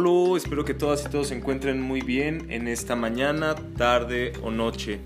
[0.00, 4.52] Hola, espero que todas y todos se encuentren muy bien en esta mañana, tarde o
[4.52, 5.00] noche.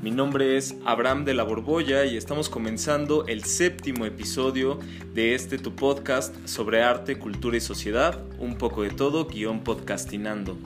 [0.00, 4.78] Mi nombre es Abraham de la Borbolla y estamos comenzando el séptimo episodio
[5.12, 10.56] de este tu podcast sobre arte, cultura y sociedad, un poco de todo, guion podcastinando.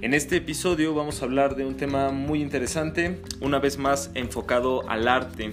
[0.00, 4.88] En este episodio vamos a hablar de un tema muy interesante, una vez más enfocado
[4.88, 5.52] al arte.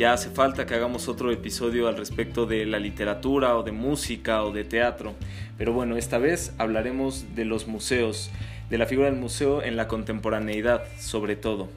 [0.00, 4.44] Ya hace falta que hagamos otro episodio al respecto de la literatura o de música
[4.44, 5.14] o de teatro.
[5.58, 8.30] Pero bueno, esta vez hablaremos de los museos,
[8.70, 11.68] de la figura del museo en la contemporaneidad, sobre todo.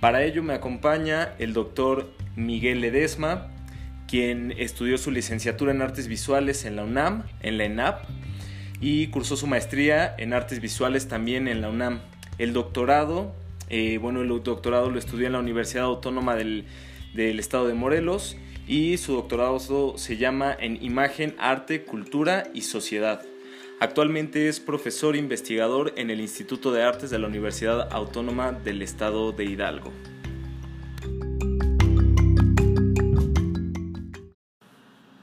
[0.00, 3.46] Para ello me acompaña el doctor Miguel Ledesma,
[4.08, 8.02] quien estudió su licenciatura en artes visuales en la UNAM, en la ENAP,
[8.80, 12.00] y cursó su maestría en artes visuales también en la UNAM.
[12.38, 13.36] El doctorado,
[13.68, 16.66] eh, bueno, el doctorado lo estudió en la Universidad Autónoma del,
[17.14, 23.22] del Estado de Morelos y su doctorado se llama en Imagen, Arte, Cultura y Sociedad.
[23.80, 29.32] Actualmente es profesor investigador en el Instituto de Artes de la Universidad Autónoma del Estado
[29.32, 29.92] de Hidalgo.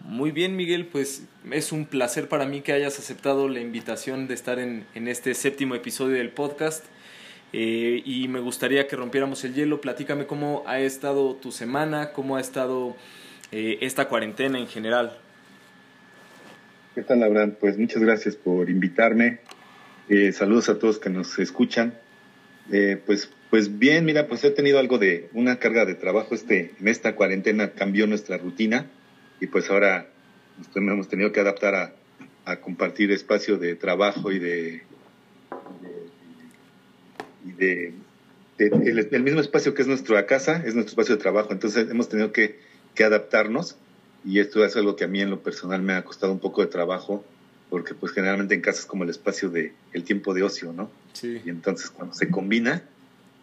[0.04, 4.34] Muy bien Miguel, pues es un placer para mí que hayas aceptado la invitación de
[4.34, 6.84] estar en, este séptimo episodio del podcast.
[7.52, 9.82] Eh, y me gustaría que rompiéramos el hielo.
[9.82, 12.96] Platícame cómo ha estado tu semana, cómo ha estado
[13.52, 15.18] eh, esta cuarentena en general.
[16.96, 17.56] ¿Qué tal, Abraham?
[17.60, 19.40] Pues muchas gracias por invitarme.
[20.10, 21.94] Eh, saludos a todos que nos escuchan.
[22.72, 26.36] Eh, pues, pues bien, mira, pues he tenido algo de una carga de trabajo.
[26.36, 28.88] Este, en esta cuarentena cambió nuestra rutina
[29.40, 30.08] y pues ahora
[30.58, 31.94] nos hemos tenido que adaptar a,
[32.62, 34.82] compartir espacio de trabajo y de,
[37.46, 37.94] y de,
[38.58, 41.54] el, mismo espacio que es nuestra casa, es nuestro espacio de trabajo.
[41.54, 42.60] Entonces hemos tenido que
[43.00, 43.78] que adaptarnos
[44.26, 46.62] y esto es algo que a mí en lo personal me ha costado un poco
[46.62, 47.24] de trabajo
[47.70, 50.92] porque pues generalmente en casa es como el espacio de el tiempo de ocio, ¿no?
[51.14, 51.42] Sí.
[51.46, 52.84] Y entonces cuando se combina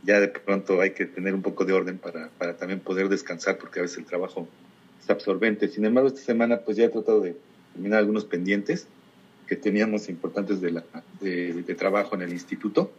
[0.02, 3.58] ya de pronto hay que tener un poco de orden para, para también poder descansar
[3.58, 4.48] porque a veces el trabajo
[5.02, 5.68] es absorbente.
[5.68, 7.36] Sin embargo, esta semana pues ya he tratado de
[7.72, 8.86] terminar algunos pendientes
[9.46, 10.84] que teníamos importantes de, la,
[11.20, 12.92] de, de trabajo en el instituto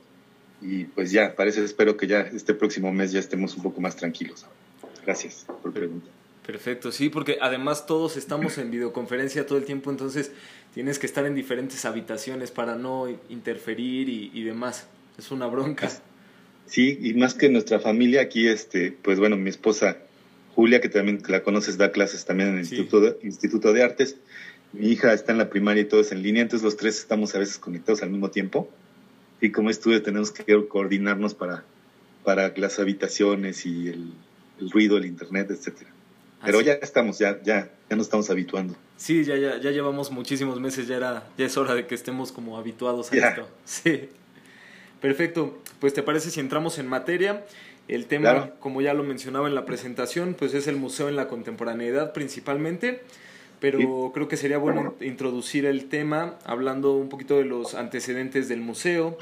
[0.62, 3.96] y pues ya, parece, espero que ya este próximo mes ya estemos un poco más
[3.96, 4.46] tranquilos.
[5.06, 6.12] Gracias por preguntar.
[6.46, 10.32] Perfecto, sí, porque además todos estamos en videoconferencia todo el tiempo, entonces
[10.74, 14.88] tienes que estar en diferentes habitaciones para no interferir y, demás.
[15.18, 15.90] Es una bronca.
[16.66, 19.98] Sí, y más que nuestra familia aquí, este, pues bueno, mi esposa
[20.56, 24.16] Julia, que también la conoces, da clases también en el Instituto, de, Instituto de Artes.
[24.74, 27.36] Mi hija está en la primaria y todo es en línea, entonces los tres estamos
[27.36, 28.70] a veces conectados al mismo tiempo.
[29.42, 31.64] Y como estudio tenemos que coordinarnos para,
[32.24, 34.14] para las habitaciones y el,
[34.60, 35.92] el ruido, el internet, etcétera.
[36.44, 38.76] Pero ya estamos, ya, ya, ya nos estamos habituando.
[38.96, 42.32] Sí, ya, ya, ya llevamos muchísimos meses, ya era, ya es hora de que estemos
[42.32, 43.48] como habituados a esto.
[43.66, 44.10] Sí.
[45.02, 45.60] Perfecto.
[45.80, 47.46] Pues te parece si entramos en materia.
[47.88, 51.28] El tema, como ya lo mencionaba en la presentación, pues es el museo en la
[51.28, 53.02] contemporaneidad principalmente,
[53.60, 58.62] pero creo que sería bueno introducir el tema hablando un poquito de los antecedentes del
[58.62, 59.18] museo.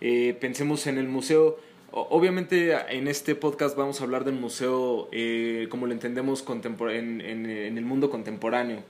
[0.00, 1.58] Eh, pensemos en el museo
[1.94, 6.42] Obviamente en este podcast vamos a hablar del museo eh, como lo entendemos
[6.90, 7.46] en, en,
[7.76, 8.82] el mundo contemporáneo.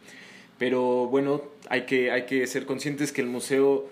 [0.56, 3.88] Pero bueno, hay que, hay que ser conscientes que el museo,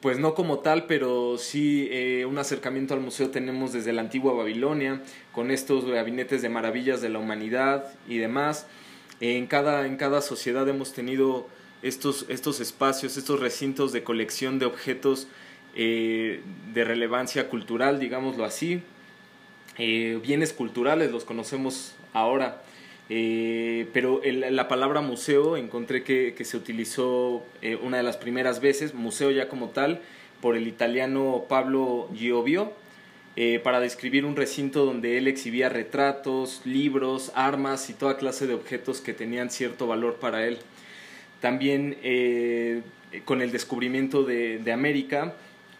[0.00, 4.32] pues no como tal, pero sí eh, un acercamiento al museo tenemos desde la antigua
[4.32, 8.66] Babilonia, con estos gabinetes de maravillas de la humanidad y demás.
[9.20, 11.48] En cada, en cada sociedad hemos tenido
[11.82, 15.28] estos, estos espacios, estos recintos de colección de objetos
[15.74, 16.42] eh,
[16.72, 18.82] de relevancia cultural, digámoslo así.
[19.76, 22.62] Eh, bienes culturales los conocemos ahora,
[23.08, 27.44] eh, pero la palabra museo encontré que, se utilizó
[27.82, 30.00] una de las primeras veces, museo ya como tal,
[30.40, 32.72] por el italiano Pablo Giovio,
[33.62, 39.00] para describir un recinto donde él exhibía retratos, libros, armas y toda clase de objetos
[39.00, 40.58] que tenían cierto valor para él.
[41.40, 41.96] También
[43.24, 45.34] con el descubrimiento de, América,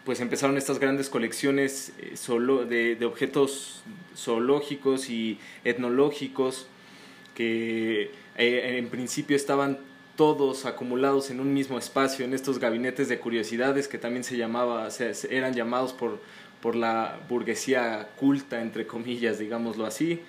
[0.05, 3.82] pues empezaron estas grandes colecciones eh, solo de, objetos
[4.16, 6.66] zoológicos y etnológicos
[7.34, 9.78] que eh, en principio estaban
[10.16, 14.88] todos acumulados en un mismo espacio, en estos gabinetes de curiosidades que también se llamaba,
[15.31, 16.20] eran llamados por,
[16.60, 20.20] por la burguesía culta, entre comillas, digámoslo así.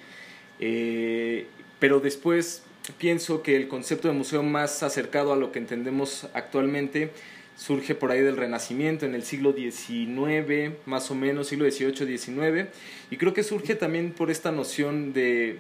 [0.59, 1.47] Eh,
[1.79, 2.63] pero después
[2.97, 7.11] pienso que el concepto de museo más acercado a lo que entendemos actualmente
[7.55, 12.69] surge por ahí del Renacimiento en el siglo XIX, más o menos, siglo XVIII, XIX,
[13.11, 15.59] y creo que surge también por esta noción de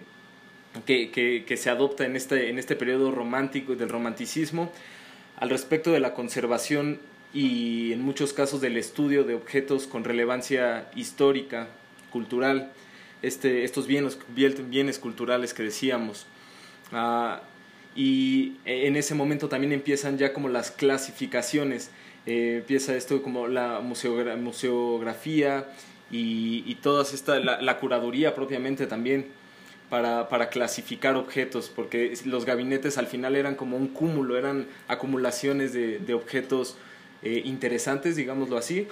[0.85, 1.11] que,
[1.45, 4.71] que, se adopta en este, en este periodo romántico del romanticismo
[5.37, 6.99] al respecto de la conservación
[7.33, 11.67] y en muchos casos del estudio de objetos con relevancia histórica,
[12.11, 12.71] cultural,
[13.21, 14.17] este, estos bienes,
[14.69, 16.25] bienes culturales que decíamos.
[16.91, 17.41] Ah,
[17.95, 21.91] y en ese momento también empiezan ya como las clasificaciones,
[22.25, 25.67] eh, empieza esto como la museografía
[26.11, 29.27] y, y toda esta, la, curaduría propiamente también
[29.89, 35.73] para, para, clasificar objetos, porque los gabinetes al final eran como un cúmulo, eran acumulaciones
[35.73, 36.77] de, de objetos
[37.23, 38.87] eh, interesantes, digámoslo así,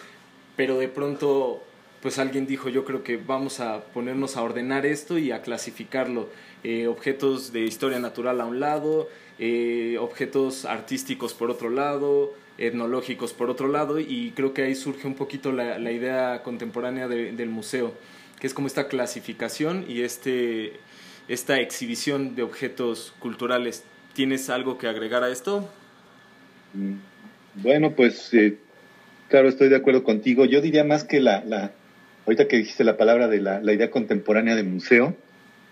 [0.55, 1.63] pero de pronto
[2.01, 6.29] pues alguien dijo yo creo que vamos a ponernos a ordenar esto y a clasificarlo.
[6.63, 9.09] Eh, objetos de historia natural a un lado,
[9.39, 15.07] eh, objetos artísticos por otro lado, etnológicos por otro lado, y creo que ahí surge
[15.07, 17.93] un poquito la, la idea contemporánea del museo,
[18.39, 20.79] que es como esta clasificación y este,
[21.27, 23.83] esta exhibición de objetos culturales.
[24.13, 25.69] ¿Tienes algo que agregar a esto?
[26.73, 26.95] Mm,
[27.61, 28.57] bueno, pues eh,
[29.29, 30.45] claro, estoy de acuerdo contigo.
[30.45, 31.71] Yo diría más que la, la
[32.25, 35.15] ahorita que dijiste la palabra de la, la idea contemporánea de museo,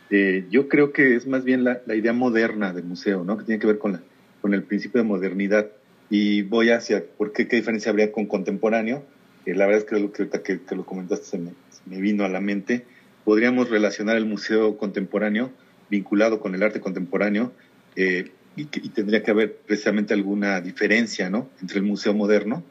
[0.10, 3.38] eh, yo creo que es más bien la, la, idea moderna de museo, ¿no?
[3.38, 4.02] Que tiene que ver con, la,
[4.42, 5.68] con el principio de modernidad.
[6.10, 7.48] Y voy hacia, ¿por qué?
[7.48, 9.04] ¿Qué diferencia habría con contemporáneo?
[9.46, 11.54] Eh, la verdad es que lo que, que, que lo comentaste se me,
[11.86, 12.86] me, vino a la mente.
[13.24, 15.52] Podríamos relacionar el museo contemporáneo
[15.90, 17.52] vinculado con el arte contemporáneo
[17.96, 21.50] eh, y, y, tendría que haber precisamente alguna diferencia, ¿no?
[21.62, 22.64] Entre el museo moderno,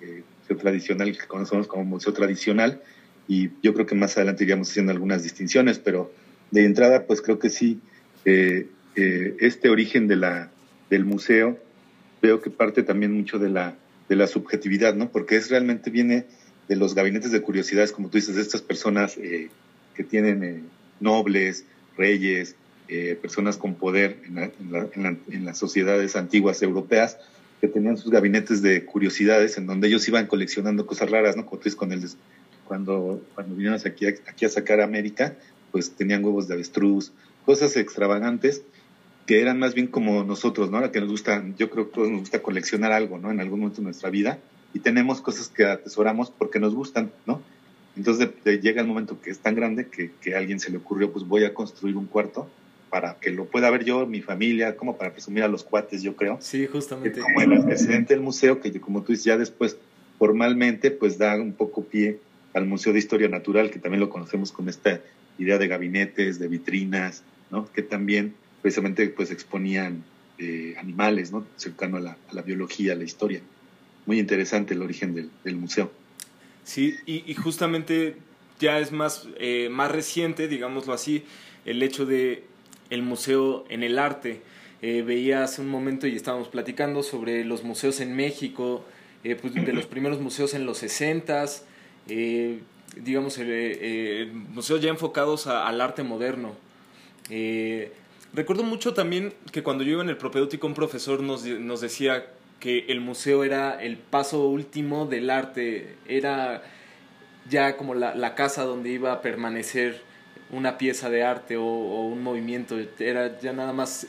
[0.00, 2.80] eh, museo tradicional que conocemos como museo tradicional,
[3.28, 6.12] y yo creo que más adelante iríamos haciendo algunas distinciones, pero
[6.50, 7.80] de entrada, pues creo que sí,
[8.24, 10.50] eh, eh, este origen de la,
[10.90, 11.58] del museo
[12.20, 13.74] veo que parte también mucho de la,
[14.08, 15.10] de la subjetividad, ¿no?
[15.10, 16.26] Porque es realmente viene
[16.68, 19.48] de los gabinetes de curiosidades, como tú dices, de estas personas eh,
[19.94, 20.68] que tienen
[21.00, 21.64] nobles,
[21.96, 22.54] reyes,
[22.94, 27.16] eh, personas con poder en, la, en, la, en, la, en, las sociedades antiguas europeas,
[27.58, 31.46] que tenían sus gabinetes de curiosidades en donde ellos iban coleccionando cosas raras, ¿no?
[31.46, 32.06] Como con el,
[32.66, 35.36] cuando, cuando vinieron aquí, aquí a sacar a América,
[35.70, 37.12] pues tenían huevos de avestruz,
[37.46, 38.62] cosas extravagantes
[39.24, 40.76] que eran más bien como nosotros, ¿no?
[40.76, 43.30] Ahora que nos gusta, yo creo que todos nos gusta coleccionar algo, ¿no?
[43.30, 44.38] En algún momento de nuestra vida
[44.74, 47.40] y tenemos cosas que atesoramos porque nos gustan, ¿no?
[47.96, 51.10] Entonces llega el momento que es tan grande que, que, a alguien se le ocurrió,
[51.10, 52.50] pues voy a construir un cuarto
[52.92, 56.14] para que lo pueda ver yo, mi familia, como para presumir a los cuates, yo
[56.14, 56.36] creo.
[56.42, 57.20] Sí, justamente.
[57.20, 59.78] como el presidente del museo, que como tú dices, ya después
[60.18, 62.18] formalmente, pues da un poco pie
[62.52, 65.00] al Museo de Historia Natural, que también lo conocemos con esta
[65.38, 67.66] idea de gabinetes, de vitrinas, ¿no?
[67.72, 70.04] Que también precisamente pues exponían
[70.36, 71.46] eh, animales, ¿no?
[71.56, 73.40] Cercano a la, a la, biología, a la historia.
[74.04, 75.90] Muy interesante el origen del, del museo.
[76.62, 78.16] Sí, y, y, justamente
[78.60, 81.24] ya es más, eh, más reciente, digámoslo así,
[81.64, 82.51] el hecho de
[82.92, 84.42] el museo en el arte.
[84.82, 88.84] Eh, veía hace un momento y estábamos platicando sobre los museos en México,
[89.24, 91.44] eh, pues de los primeros museos en los 60
[92.08, 92.60] eh,
[92.96, 93.38] digamos,
[94.50, 96.54] museos ya enfocados al arte moderno.
[98.34, 102.26] Recuerdo mucho también que cuando yo iba en el propedéutico un profesor nos, nos decía
[102.60, 106.62] que el museo era el paso último del arte, era
[107.48, 110.02] ya como la, la casa donde iba a permanecer
[110.52, 114.06] una pieza de arte o, un movimiento, era ya nada más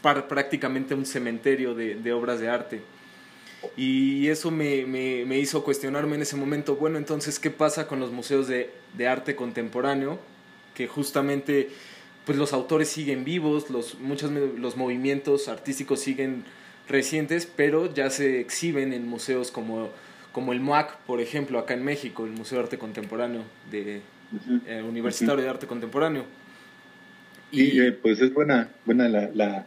[0.00, 2.80] prácticamente un cementerio de, obras de arte.
[3.76, 8.00] Y eso me, me, me, hizo cuestionarme en ese momento, bueno, entonces, ¿qué pasa con
[8.00, 10.18] los museos de, de arte contemporáneo?
[10.74, 11.68] Que justamente,
[12.24, 16.44] pues los autores siguen vivos, los, muchos los movimientos artísticos siguen
[16.88, 19.90] recientes, pero ya se exhiben en museos como,
[20.32, 24.36] como el MOAC, por ejemplo, acá en México, el Museo de Arte Contemporáneo, de, uh
[24.36, 24.60] -huh.
[24.66, 25.44] eh, Universitario uh -huh.
[25.44, 26.24] de Arte Contemporáneo.
[27.50, 29.66] Y, y pues es buena, buena la, la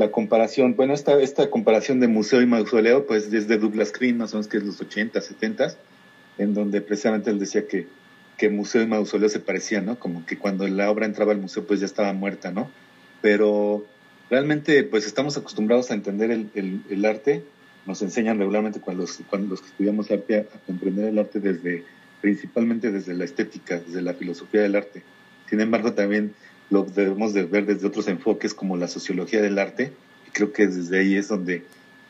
[0.00, 4.32] la comparación, bueno, esta, esta comparación de museo y mausoleo, pues desde Douglas Green, más
[4.32, 5.74] o menos que es los 80, 70,
[6.38, 7.86] en donde precisamente él decía que,
[8.38, 9.98] que museo y mausoleo se parecían, ¿no?
[9.98, 12.70] Como que cuando la obra entraba al museo, pues ya estaba muerta, ¿no?
[13.20, 13.84] Pero
[14.30, 17.44] realmente, pues estamos acostumbrados a entender el, el, el arte,
[17.84, 21.40] nos enseñan regularmente cuando los, cuando los que estudiamos arte a, a comprender el arte
[21.40, 21.84] desde,
[22.20, 25.02] principalmente desde la estética, desde la filosofía del arte.
[25.48, 26.34] Sin embargo, también
[26.70, 29.92] lo debemos de ver desde otros enfoques como la sociología del arte
[30.26, 31.64] y creo que desde ahí es donde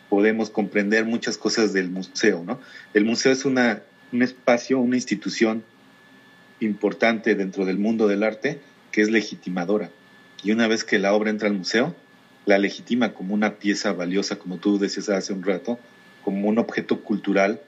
[0.09, 2.61] podemos comprender muchas cosas del museo, ¿no?
[2.93, 5.63] El museo es una, un espacio, una institución
[6.59, 8.61] importante dentro del mundo del arte
[8.93, 9.91] que es legitimadora
[10.43, 11.95] y una vez que la obra entra al museo,
[12.47, 15.79] la legitima como una pieza valiosa, como tú decías hace un rato,
[16.25, 17.61] como un objeto cultural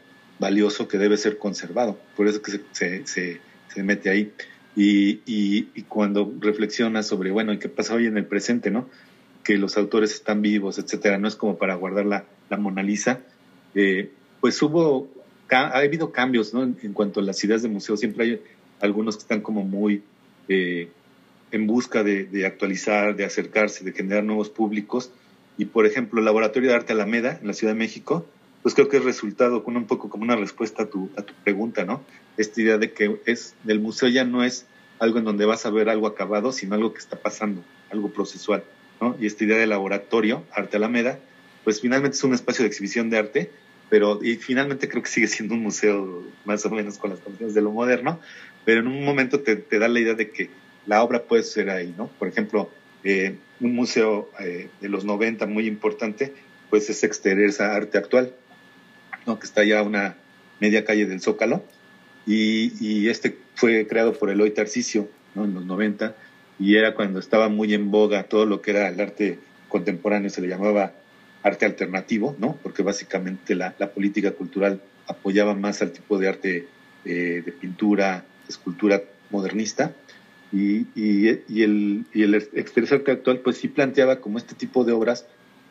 [0.42, 1.99] valioso que debe ser conservado.
[2.16, 3.40] Por eso que se, se, se,
[3.72, 4.32] se mete ahí.
[4.75, 8.88] Y, y, y, cuando reflexionas sobre, bueno, ¿y qué pasa hoy en el presente, no?
[9.44, 13.20] Que los autores están vivos, etcétera, no es como para guardar la, la Mona Lisa.
[13.75, 15.08] Eh, pues hubo,
[15.50, 16.62] ha habido cambios, ¿no?
[16.62, 18.42] En, cuanto a las ideas de museo, siempre hay
[18.80, 20.02] algunos que están como muy
[20.49, 20.88] eh,
[21.52, 25.12] en busca de, actualizar, de acercarse, de generar nuevos públicos.
[25.56, 28.26] Y, por ejemplo, el Laboratorio de Arte Alameda, en la Ciudad de México,
[28.62, 31.35] pues creo que es resultado con un poco como una respuesta a tu, a tu
[31.45, 32.04] pregunta, ¿no?
[32.37, 34.66] Esta idea de que es, del museo ya no es
[34.99, 38.62] algo en donde vas a ver algo acabado, sino algo que está pasando, algo procesual,
[39.00, 39.16] ¿no?
[39.21, 41.19] Y esta idea de laboratorio, Arte Alameda,
[41.64, 43.50] pues finalmente es un espacio de exhibición de arte,
[43.90, 47.54] pero y finalmente creo que sigue siendo un museo más o menos con las condiciones
[47.54, 48.21] de lo moderno,
[48.64, 50.50] pero en un momento te, da la idea de que
[50.87, 52.07] la obra puede ser ahí, ¿no?
[52.19, 52.71] Por ejemplo,
[53.04, 56.33] eh, un museo eh, de los 90 muy importante,
[56.71, 58.35] pues es Exteresa Arte Actual,
[59.26, 59.38] ¿no?
[59.38, 60.17] Que está ya a una
[60.61, 61.64] media calle del Zócalo,
[62.26, 65.45] y, y este fue creado por Eloy Tarcisio, ¿no?
[65.45, 66.14] En los 90,
[66.59, 69.38] y era cuando estaba muy en boga todo lo que era el arte
[69.69, 70.93] contemporáneo, se le llamaba
[71.43, 72.57] arte alternativo, ¿no?
[72.62, 76.69] Porque básicamente la, la política cultural apoyaba más al tipo de arte
[77.05, 79.93] eh, de pintura, escultura modernista.
[80.52, 84.93] Y, y, y el, y el arte actual, pues sí planteaba como este tipo de
[84.93, 85.26] obras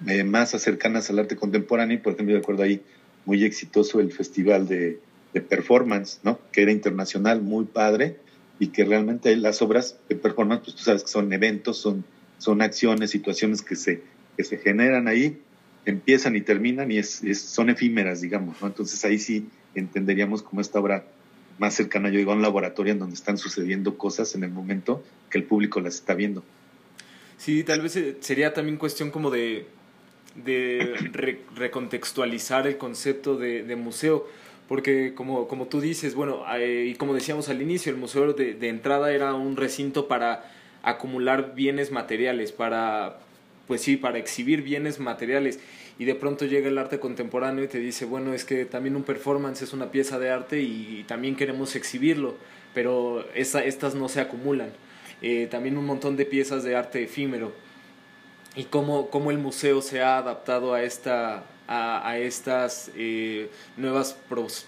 [0.08, 2.01] eh, más cercanas al arte contemporáneo.
[2.01, 2.81] Por ejemplo, yo recuerdo ahí
[3.25, 4.99] muy exitoso el festival de,
[5.33, 6.39] de performance, ¿no?
[6.51, 8.17] Que era internacional, muy padre,
[8.59, 12.03] y que realmente las obras de performance, pues tú sabes que son eventos, son,
[12.37, 14.01] son acciones, situaciones que se,
[14.37, 15.39] que se generan ahí
[15.85, 18.67] empiezan y terminan y es, son efímeras, digamos, ¿no?
[18.67, 21.05] Entonces ahí sí entenderíamos como esta obra
[21.57, 25.03] más cercana, yo digo, a un laboratorio en donde están sucediendo cosas en el momento
[25.29, 26.43] que el público las está viendo.
[27.37, 29.65] Sí, tal vez eh, sería también cuestión como de,
[30.35, 30.95] de
[31.55, 34.27] recontextualizar el concepto de, de, museo,
[34.67, 38.53] porque como, como tú dices, bueno, eh, y como decíamos al inicio, el museo de,
[38.53, 40.51] de entrada era un recinto para
[40.83, 43.19] acumular bienes materiales, para,
[43.67, 45.59] pues sí, para exhibir bienes materiales.
[46.00, 49.03] Y de pronto llega el arte contemporáneo y te dice, bueno, es que también un
[49.03, 52.35] performance es una pieza de arte y también queremos exhibirlo,
[52.73, 54.71] pero esa, estas no se acumulan.
[55.21, 57.51] Eh, también un montón de piezas de arte efímero.
[58.55, 64.17] Y cómo, cómo el museo se ha adaptado a, esta, a, estas eh, nuevas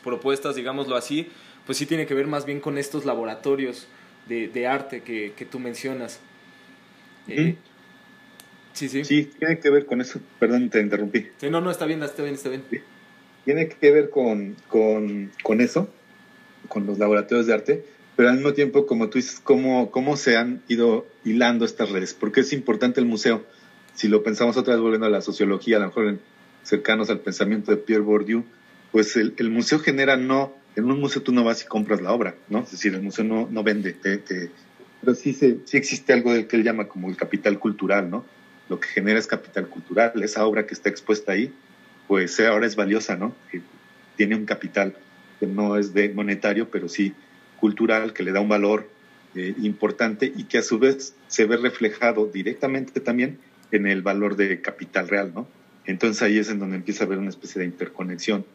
[0.04, 1.30] propuestas, digámoslo así,
[1.66, 3.88] pues sí tiene que ver más bien con estos laboratorios
[4.28, 6.20] de, de arte que, que tú mencionas.
[7.28, 7.56] Eh,
[8.74, 9.06] Sí, sí.
[9.06, 10.20] Sí, tiene que ver con eso.
[10.40, 11.28] Perdón, te interrumpí.
[11.38, 12.64] Sí, no, no, está bien, está bien, está bien.
[13.46, 15.90] Tiene que ver con, con, con, eso,
[16.68, 17.86] con los laboratorios de arte,
[18.16, 22.14] pero al mismo tiempo, como tú dices, cómo, cómo se han ido hilando estas redes.
[22.14, 23.46] Porque es importante el museo.
[23.94, 26.18] Si lo pensamos otra vez volviendo a la sociología, a lo mejor
[26.64, 28.44] cercanos al pensamiento de Pierre Bourdieu,
[28.92, 32.12] pues el, el, museo genera no, en un museo tú no vas y compras la
[32.12, 32.60] obra, ¿no?
[32.60, 33.96] Es decir, el museo no, no vende,
[35.02, 38.26] pero sí, se, sí existe algo del que él llama como el capital cultural, ¿no?
[38.70, 40.12] lo que genera es capital cultural.
[40.24, 41.54] Esa obra que está expuesta ahí,
[42.08, 43.36] pues ahora es valiosa, ¿no?
[44.16, 44.96] tiene un capital
[45.40, 47.14] que no es de monetario, pero sí
[47.60, 48.90] cultural, que le da un valor
[49.36, 53.40] eh, importante y que a su vez se ve reflejado directamente también
[53.74, 55.48] en el valor de capital real, ¿no?
[55.86, 58.46] Entonces ahí es en donde empieza a haber una especie de interconexión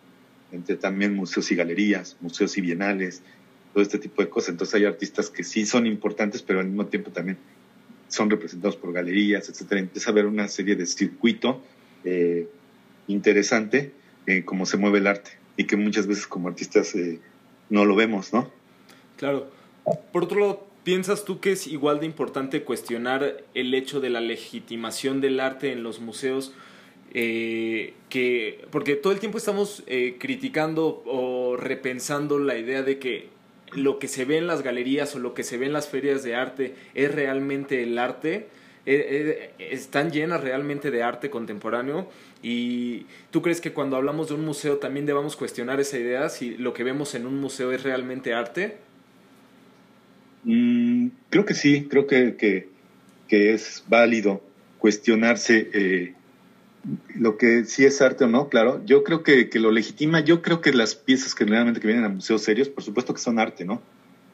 [0.53, 3.23] entre también museos y galerías, museos y bienales,
[3.75, 4.51] todo este tipo de cosas.
[4.51, 7.37] Entonces hay artistas que sí son importantes, pero al mismo tiempo también
[8.09, 9.81] son representados por galerías, etcétera.
[9.81, 11.63] Empieza a haber una serie de circuito
[12.05, 12.49] eh,
[13.09, 13.93] interesante
[14.27, 17.21] en cómo se mueve el arte y que muchas veces como artistas eh,
[17.69, 18.51] no lo vemos, ¿no?
[19.17, 19.51] Claro.
[20.13, 24.23] Por otro lado, ¿piensas tú que es igual de importante cuestionar el hecho de la
[24.23, 26.55] legitimación del arte en los museos?
[27.13, 29.83] Eh, que porque todo el tiempo estamos
[30.19, 33.29] criticando o repensando la idea de que
[33.73, 36.23] lo que se ve en las galerías o lo que se ve en las ferias
[36.23, 38.49] de arte es realmente el arte,
[38.91, 42.09] eh, eh, están llenas realmente de arte contemporáneo
[42.43, 46.57] y tú crees que cuando hablamos de un museo también debamos cuestionar esa idea, si
[46.57, 48.79] lo que vemos en un museo es realmente arte?
[50.45, 52.69] Mm, creo que sí, creo que, que,
[53.29, 54.43] es válido
[54.79, 56.15] cuestionarse eh,
[57.15, 58.83] lo que sí es arte o no, claro.
[58.87, 62.05] Yo creo que, que, lo legitima, yo creo que las piezas que generalmente que vienen
[62.05, 63.83] a museos serios, por supuesto que son arte, ¿no?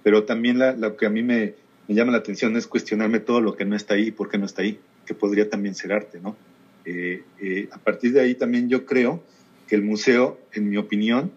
[0.02, 1.54] Pero también la, lo que a mí me,
[1.88, 4.38] me, llama la atención es cuestionarme todo lo que no está ahí y por qué
[4.38, 6.36] no está ahí, que podría también ser arte, ¿no?
[6.84, 9.22] Eh, eh, a partir de ahí también yo creo
[9.66, 11.32] que el museo, en mi opinión,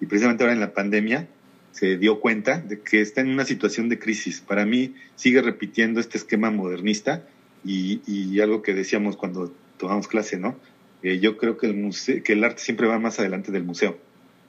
[0.00, 1.28] y precisamente ahora en la pandemia,
[1.72, 4.40] se dio cuenta de que está en una situación de crisis.
[4.40, 7.26] Para mí sigue repitiendo este esquema modernista
[7.64, 10.56] y, y algo que decíamos cuando tomamos clase, ¿no?
[11.02, 13.98] Eh, yo creo que el, museo, que el arte siempre va más adelante del museo.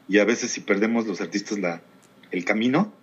[0.07, 1.81] Y a veces si perdemos los artistas la,
[2.31, 2.93] el camino,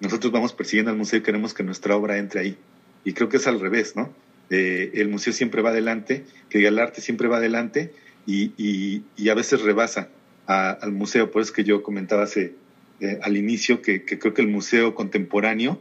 [0.00, 2.58] nosotros vamos persiguiendo al museo y queremos que nuestra obra entre ahí.
[3.04, 4.12] Y creo que es al revés, ¿no?
[4.50, 7.94] Eh, el museo siempre va adelante, que el arte siempre va adelante
[8.26, 10.08] y, y, y, a veces rebasa
[10.46, 11.30] al museo.
[11.30, 12.54] Por eso que yo comentaba hace,
[13.00, 15.80] eh, al inicio que, creo que el museo contemporáneo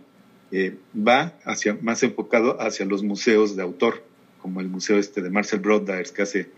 [0.52, 4.06] eh, va hacia, más enfocado hacia los museos de autor,
[4.42, 6.50] como el museo este de Marcel Broddaers, que hace,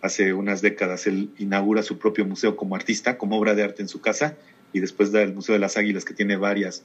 [0.00, 3.88] hace unas décadas él inaugura su propio museo como artista, como obra de arte en
[3.88, 4.38] su casa,
[4.72, 6.82] y después da el Museo de las Águilas, que tiene varias,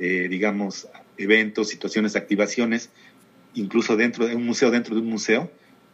[0.00, 2.90] eh, digamos, eventos, situaciones, activaciones,
[3.54, 5.50] incluso dentro de un museo, dentro de un museo.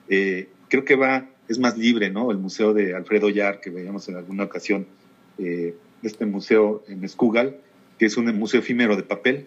[0.08, 2.30] creo que va es más libre, ¿no?
[2.30, 4.86] El museo de Alfredo Yar, que veíamos en alguna ocasión,
[6.02, 7.56] eh, este museo en Escugal,
[7.98, 9.46] que es un museo efímero de papel,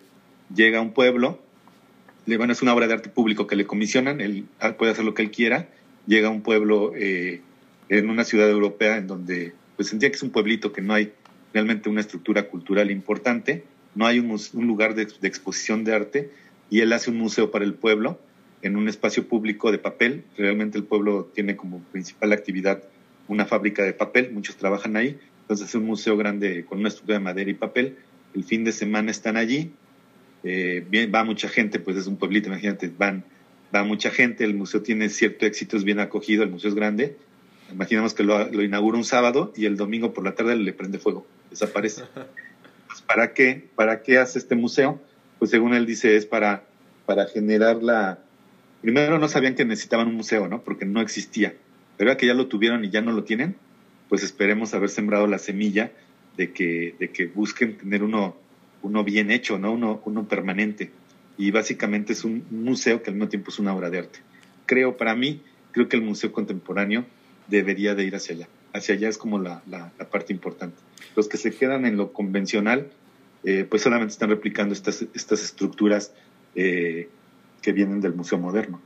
[0.53, 1.39] llega a un pueblo,
[2.25, 5.05] le a hacer una obra de arte público que le comisionan, él ah, puede hacer
[5.05, 5.69] lo que él quiera,
[6.05, 7.41] llega a un pueblo eh,
[7.89, 11.13] en una ciudad europea en donde pues sentía que es un pueblito que no hay
[11.53, 13.63] realmente una estructura cultural importante,
[13.95, 16.31] no hay un, lugar de exposición de arte
[16.69, 18.19] y él hace un museo para el pueblo
[18.61, 20.23] en un espacio público de papel.
[20.37, 22.83] Realmente el pueblo tiene como principal actividad
[23.27, 25.19] una fábrica de papel, muchos trabajan ahí,
[25.51, 27.97] entonces es un museo grande con una estructura de madera y papel.
[28.33, 29.73] El fin de semana están allí,
[30.45, 33.25] eh, va mucha gente, pues es un pueblito, imagínate, van,
[33.75, 37.17] va mucha gente, el museo tiene cierto éxito, es bien acogido, el museo es grande.
[37.69, 40.99] Imaginamos que lo, lo inaugura un sábado y el domingo por la tarde le prende
[40.99, 42.03] fuego, desaparece.
[42.87, 43.69] Pues, ¿Para qué?
[43.75, 45.01] ¿Para qué hace este museo?
[45.39, 46.63] Pues según él dice, es para,
[47.05, 48.19] para generar la,
[48.81, 50.61] primero no sabían que necesitaban un museo, ¿no?
[50.61, 51.55] Porque no existía.
[51.97, 53.55] Pero ahora que ya lo tuvieron y ya no lo tienen,
[54.11, 55.93] pues esperemos haber sembrado la semilla
[56.35, 58.35] de que, de que busquen tener uno,
[58.81, 59.71] uno bien hecho, ¿no?
[59.71, 60.91] Uno, uno permanente.
[61.37, 64.19] Y básicamente es un museo que al mismo tiempo es una obra de arte.
[64.65, 65.41] Creo, para mí,
[65.71, 67.05] creo que el museo contemporáneo
[67.47, 68.49] debería de ir hacia allá.
[68.73, 70.75] Hacia allá es como la, la, parte importante.
[71.15, 72.91] Los que se quedan en lo convencional,
[73.45, 76.13] eh, pues solamente están replicando estas, estas estructuras
[76.55, 77.07] eh,
[77.61, 78.81] que vienen del Museo Moderno.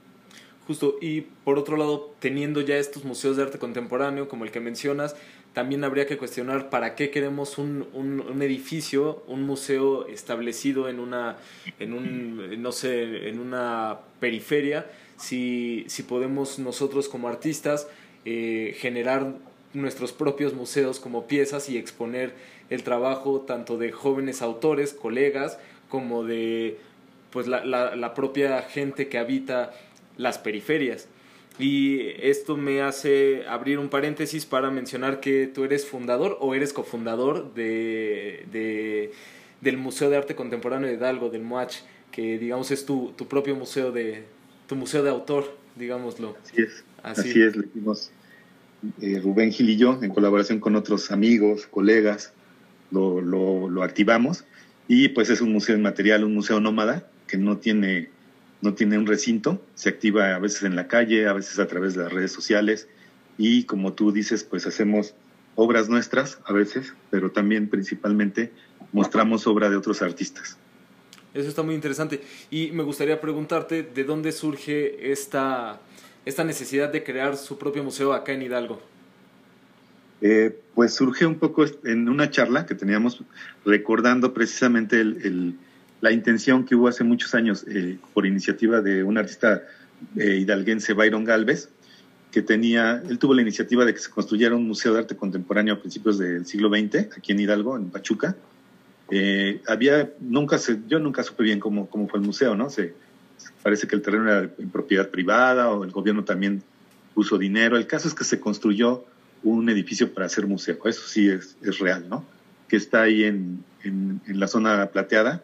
[0.67, 4.59] Justo, y por otro lado, teniendo ya estos museos de arte contemporáneo, como el que
[4.59, 5.15] mencionas,
[5.53, 11.37] también habría que cuestionar para qué queremos un, un, edificio, un museo establecido en una,
[11.79, 17.87] en un, no sé, en una periferia, si, si podemos nosotros como artistas
[18.25, 19.33] eh, generar
[19.73, 22.33] nuestros propios museos como piezas y exponer
[22.69, 26.79] el trabajo tanto de jóvenes autores, colegas, como de
[27.31, 29.73] pues la, la, propia gente que habita
[30.17, 31.07] las periferias.
[31.57, 36.73] Y esto me hace abrir un paréntesis para mencionar que tú eres fundador o eres
[36.73, 39.11] cofundador de, de,
[39.61, 41.77] del Museo de Arte Contemporáneo de Hidalgo, del MOACH,
[42.11, 44.23] que digamos es tu, tu propio museo de,
[44.67, 46.35] tu museo de autor, digámoslo.
[46.43, 48.11] Así es, así, es, le dimos
[49.01, 52.33] eh, Rubén Gil y yo, en colaboración con otros amigos, colegas,
[52.91, 54.43] lo, lo, lo activamos
[54.87, 58.09] y pues es un museo inmaterial, un museo nómada, que no tiene,
[58.65, 61.95] no tiene un recinto, se activa a veces en la calle, a veces a través
[61.95, 62.87] de las redes sociales
[63.37, 65.13] y como tú dices, pues hacemos
[65.55, 68.51] obras nuestras a veces, pero también principalmente
[68.91, 70.57] mostramos obra de otros artistas.
[71.33, 75.79] Eso está muy interesante y me gustaría preguntarte de dónde surge esta,
[76.25, 78.81] esta necesidad de crear su propio museo acá en Hidalgo.
[80.21, 83.21] Eh, pues surge un poco en una charla que teníamos
[83.65, 85.55] recordando precisamente el,
[86.01, 89.63] la intención que hubo hace muchos años eh, por iniciativa de un artista
[90.17, 91.69] eh, hidalguense, Byron Galvez,
[92.31, 95.75] que tenía, él tuvo la iniciativa de que se construyera un museo de arte contemporáneo
[95.75, 98.35] a principios del siglo XX, aquí en Hidalgo, en Pachuca.
[99.09, 102.69] Eh, había, nunca se, yo nunca supe bien cómo, cómo fue el museo, ¿no?
[102.69, 102.93] Se,
[103.63, 106.63] parece que el terreno era en propiedad privada o el gobierno también
[107.13, 107.77] puso dinero.
[107.77, 109.05] El caso es que se construyó
[109.43, 112.25] un edificio para hacer museo, eso sí es, es real, ¿no?
[112.67, 115.43] Que está ahí en, en, en la zona plateada,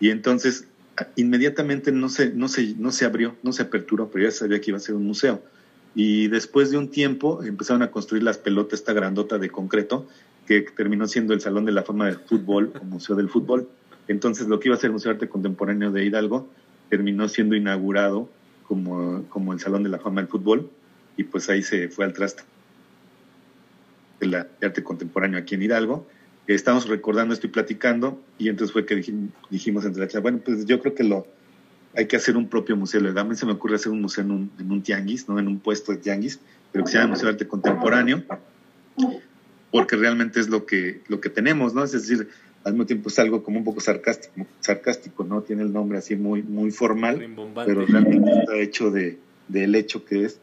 [0.00, 0.66] y entonces
[1.16, 4.70] inmediatamente no se, no, se, no se abrió, no se aperturó, pero ya sabía que
[4.70, 5.42] iba a ser un museo.
[5.94, 10.06] Y después de un tiempo empezaron a construir las pelotas, esta grandota de concreto,
[10.46, 13.68] que terminó siendo el Salón de la Fama del Fútbol o Museo del Fútbol.
[14.06, 16.48] Entonces lo que iba a ser el Museo de Arte Contemporáneo de Hidalgo
[16.88, 18.28] terminó siendo inaugurado
[18.66, 20.70] como, como el Salón de la Fama del Fútbol
[21.16, 22.42] y pues ahí se fue al traste
[24.20, 26.06] de arte contemporáneo aquí en Hidalgo
[26.54, 28.96] estamos recordando esto y platicando, y entonces fue que
[29.50, 31.26] dijimos, entre la charla, bueno, pues yo creo que lo
[31.96, 33.00] hay que hacer un propio museo.
[33.18, 35.38] A mí se me ocurre hacer un museo en un, en un tianguis, ¿no?
[35.38, 36.38] En un puesto de tianguis,
[36.70, 38.22] pero que se llama Museo de Arte Contemporáneo,
[39.70, 41.82] porque realmente es lo que, lo que tenemos, ¿no?
[41.82, 42.28] Es decir,
[42.64, 45.42] al mismo tiempo es algo como un poco sarcástico, sarcástico ¿no?
[45.42, 47.26] Tiene el nombre así muy, muy formal,
[47.66, 50.40] pero realmente está hecho de, del hecho que es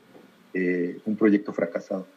[0.54, 2.08] eh, un proyecto fracasado.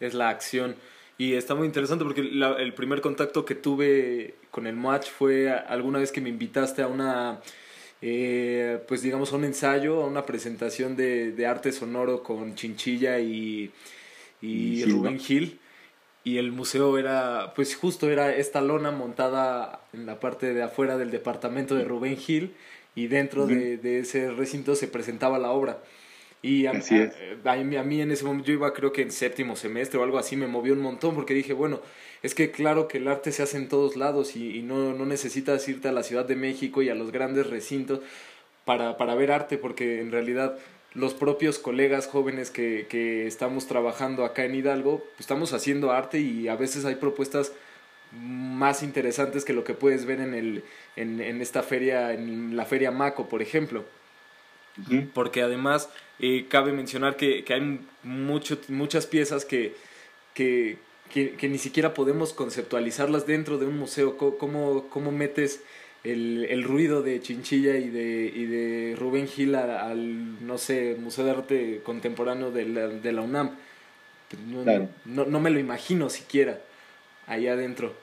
[0.00, 0.76] Es la acción.
[1.18, 5.98] Y está muy interesante porque el primer contacto que tuve con el match fue alguna
[5.98, 7.40] vez que me invitaste a una,
[8.00, 13.18] eh, pues digamos, a un ensayo, a una presentación de, de arte sonoro con Chinchilla
[13.18, 13.72] y,
[14.40, 15.58] y Rubén Gil.
[16.22, 20.96] y el museo era, pues justo era esta lona montada en la parte de afuera
[20.96, 22.54] del departamento de Rubén Gil
[22.94, 25.78] y dentro de, ese recinto se presentaba la obra.
[26.40, 30.04] Y a, a, mí, en ese momento, yo iba creo que en séptimo semestre o
[30.04, 31.80] algo así, me movió un montón porque dije, bueno,
[32.22, 35.68] es que claro que el arte se hace en todos lados y, no, no, necesitas
[35.68, 38.00] irte a la Ciudad de México y a los grandes recintos
[38.64, 40.58] para, para ver arte porque en realidad
[40.94, 46.20] los propios colegas jóvenes que, que estamos trabajando acá en Hidalgo, pues estamos haciendo arte
[46.20, 47.52] y a veces hay propuestas
[48.12, 50.64] más interesantes que lo que puedes ver en, el,
[50.96, 53.84] en, en esta feria, en la feria Maco, por ejemplo.
[55.12, 59.74] Porque además eh, cabe mencionar que, que hay mucho, muchas piezas que,
[60.34, 60.78] que,
[61.12, 64.16] que, ni siquiera podemos conceptualizarlas dentro de un museo.
[64.16, 65.62] ¿Cómo, cómo metes
[66.04, 71.24] el, el, ruido de Chinchilla y de, y de Rubén Gil al, no sé, Museo
[71.24, 73.50] de Arte Contemporáneo de la, de la UNAM?
[74.46, 76.60] No, no, no, me lo imagino siquiera
[77.26, 77.94] allá adentro.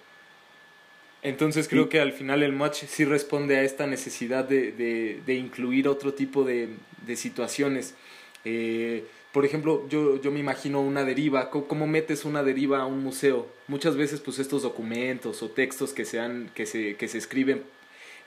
[1.25, 5.33] Entonces creo que al final el match sí responde a esta necesidad de, de, de
[5.33, 6.69] incluir otro tipo de,
[7.07, 7.95] de situaciones.
[8.43, 13.01] Eh, por ejemplo, yo, yo me imagino una deriva, ¿cómo, metes una deriva a un
[13.01, 13.47] museo?
[13.67, 17.63] Muchas veces pues estos documentos o textos que, sean, que, se, que se escriben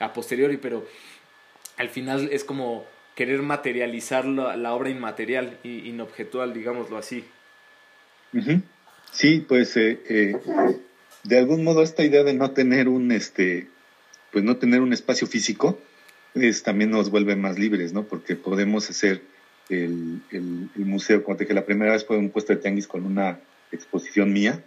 [0.00, 0.84] a posteriori, pero
[1.76, 2.84] al final es como
[3.14, 7.24] querer materializar la, la obra inmaterial, inobjetual, digámoslo así.
[9.12, 10.37] Sí, pues eh, eh,
[11.24, 13.68] de algún modo esta idea de no tener un este
[14.33, 15.78] pues no tener un espacio físico
[16.35, 19.22] es, también nos vuelve más libres no porque podemos hacer
[19.68, 23.04] el, el, museo como te dije la primera vez fue un puesto de tianguis con
[23.04, 23.40] una
[23.72, 24.62] exposición mía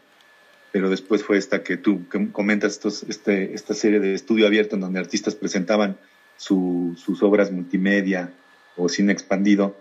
[0.72, 4.82] pero después fue esta que tú comentas estos, este, esta serie de estudio abierto en
[4.82, 5.98] donde artistas presentaban
[6.38, 8.32] su, sus obras multimedia
[8.78, 9.76] o cine expandido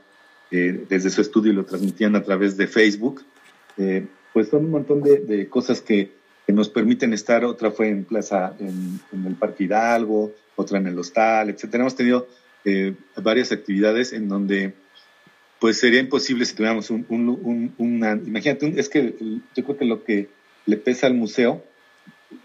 [0.50, 3.22] eh, desde su estudio y lo transmitían a través de Facebook.
[3.78, 6.10] Eh, pues son un montón de cosas que
[6.52, 11.50] nos permiten estar, otra fue en Plaza, en, el Parque Hidalgo, otra en el Hostal,
[11.50, 11.74] etc.
[11.74, 12.28] Hemos tenido
[12.64, 14.74] eh, varias actividades en donde
[15.58, 19.14] pues sería imposible si tuviéramos un, un, una, imagínate, es que
[19.54, 20.28] yo creo que lo que
[20.64, 21.62] le pesa al museo,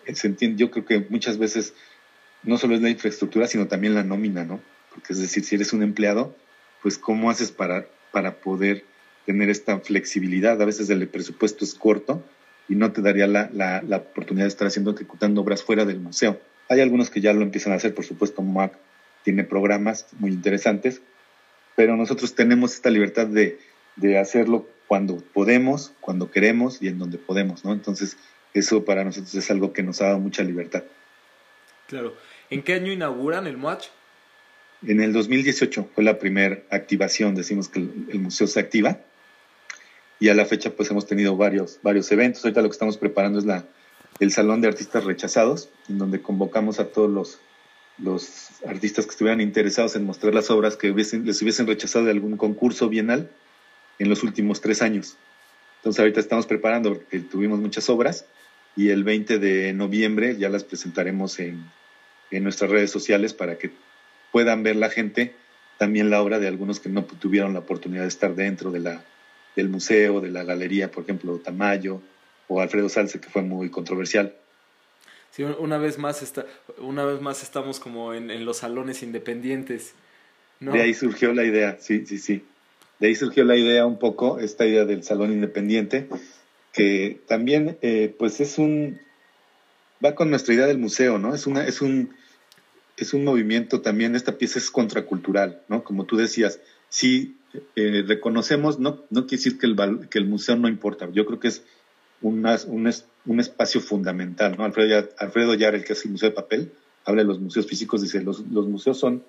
[0.06, 1.74] eh, se entiende, yo creo que muchas veces
[2.44, 4.60] no solo es la infraestructura, sino también la nómina, ¿no?
[4.90, 6.36] Porque es decir, si eres un empleado,
[6.82, 8.84] pues cómo haces para, para poder
[9.26, 12.24] tener esta flexibilidad, a veces el presupuesto es corto,
[12.68, 16.00] y no te daría la, la, la, oportunidad de estar haciendo, ejecutando obras fuera del
[16.00, 16.40] museo.
[16.70, 18.74] Hay algunos que ya lo empiezan a hacer, por supuesto, MAC
[19.24, 21.02] tiene programas muy interesantes,
[21.76, 23.60] pero nosotros tenemos esta libertad de,
[23.96, 27.74] de hacerlo cuando podemos, cuando queremos y en donde podemos, ¿no?
[27.74, 28.18] Entonces,
[28.54, 30.84] eso para nosotros es algo que nos ha dado mucha libertad.
[31.88, 32.16] Claro.
[32.50, 33.88] ¿En qué año inauguran el MUACH?
[34.88, 39.00] En el 2018 fue la primera activación, decimos que el museo se activa
[40.20, 42.44] y a la fecha pues hemos tenido varios, varios eventos.
[42.44, 43.66] Ahorita lo que estamos preparando es la,
[44.20, 47.40] el Salón de Artistas Rechazados, en donde convocamos a todos los,
[47.98, 52.12] los artistas que estuvieran interesados en mostrar las obras que hubiesen, les hubiesen rechazado de
[52.12, 53.30] algún concurso bienal
[54.00, 55.18] en los últimos tres años.
[55.78, 58.26] Entonces ahorita estamos preparando porque tuvimos muchas obras
[58.76, 61.64] y el 20 de noviembre ya las presentaremos en,
[62.32, 63.72] en nuestras redes sociales para que
[64.32, 65.36] puedan ver la gente
[65.78, 69.04] también la obra de algunos que no tuvieron la oportunidad de estar dentro de la,
[69.56, 72.02] del museo, de la galería, por ejemplo, Tamayo
[72.48, 74.36] o Alfredo Salce, que fue muy controversial.
[75.32, 76.46] Sí, una vez más, está,
[76.78, 79.94] una vez más estamos como en, en los salones independientes.
[80.60, 80.72] ¿no?
[80.72, 82.44] De ahí surgió la idea, sí, sí, sí.
[83.00, 86.08] De ahí surgió la idea un poco, esta idea del salón independiente,
[86.72, 89.00] que también eh, pues es un,
[90.04, 91.36] va con nuestra idea del museo, ¿no?
[91.36, 92.16] Es, una, es, un,
[92.96, 95.84] es un movimiento también, esta pieza es contracultural, ¿no?
[95.84, 97.38] Como tú decías, sí
[97.76, 101.40] eh, reconocemos, no, no quiere decir que el, que el museo no importa, yo creo
[101.40, 101.64] que es
[102.22, 102.48] un,
[103.26, 104.64] un, espacio fundamental, ¿no?
[104.64, 106.72] Alfredo, Alfredo Yar, el que hace el Museo de Papel,
[107.04, 109.24] habla de los museos físicos, dice, los, los museos son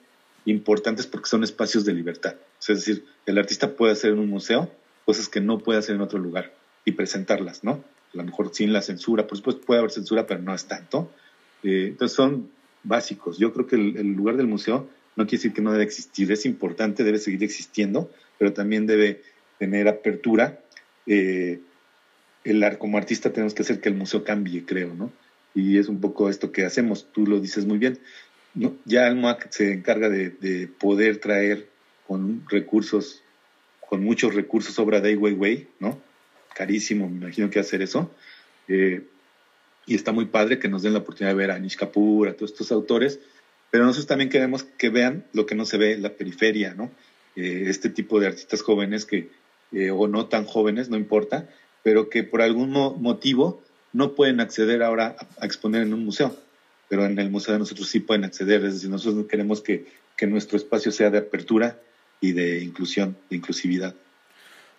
[0.46, 2.36] importantes porque son espacios de libertad.
[2.60, 4.70] es decir, el artista puede hacer en un museo
[5.04, 7.84] cosas que no puede hacer en otro lugar y presentarlas, ¿no?
[8.14, 11.10] A lo mejor sin la censura, por supuesto puede haber censura, pero no es tanto.
[11.62, 12.50] Eh, entonces son
[12.82, 13.38] básicos.
[13.38, 16.46] Yo creo que el, lugar del museo no quiere decir que no debe existir, es
[16.46, 19.22] importante, debe seguir existiendo, pero también debe
[19.58, 20.60] tener apertura.
[21.06, 21.60] Eh,
[22.44, 25.10] el, como artista tenemos que hacer que el museo cambie, creo, ¿no?
[25.54, 27.98] Y es un poco esto que hacemos, tú lo dices muy bien.
[28.56, 28.74] ¿no?
[28.84, 31.68] Ya el MOAC se encarga de, poder traer
[32.06, 33.22] con recursos,
[33.88, 36.00] con muchos recursos, obra de Ai Weiwei, ¿no?
[36.54, 38.10] Carísimo, me imagino que hacer eso.
[38.68, 39.02] Eh,
[39.86, 42.34] y está muy padre que nos den la oportunidad de ver a Nish Kapoor, a
[42.34, 43.20] todos estos autores,
[43.70, 46.90] pero nosotros también queremos que vean lo que no se ve en la periferia, ¿no?
[47.36, 49.30] Eh, este tipo de artistas jóvenes que,
[49.72, 51.48] eh, o no tan jóvenes, no importa,
[51.82, 56.36] pero que por algún motivo no pueden acceder ahora a, exponer en un museo,
[56.88, 60.26] pero en el museo de nosotros sí pueden acceder, es decir, nosotros queremos que, que
[60.26, 61.78] nuestro espacio sea de apertura
[62.20, 63.94] y de inclusión, de inclusividad.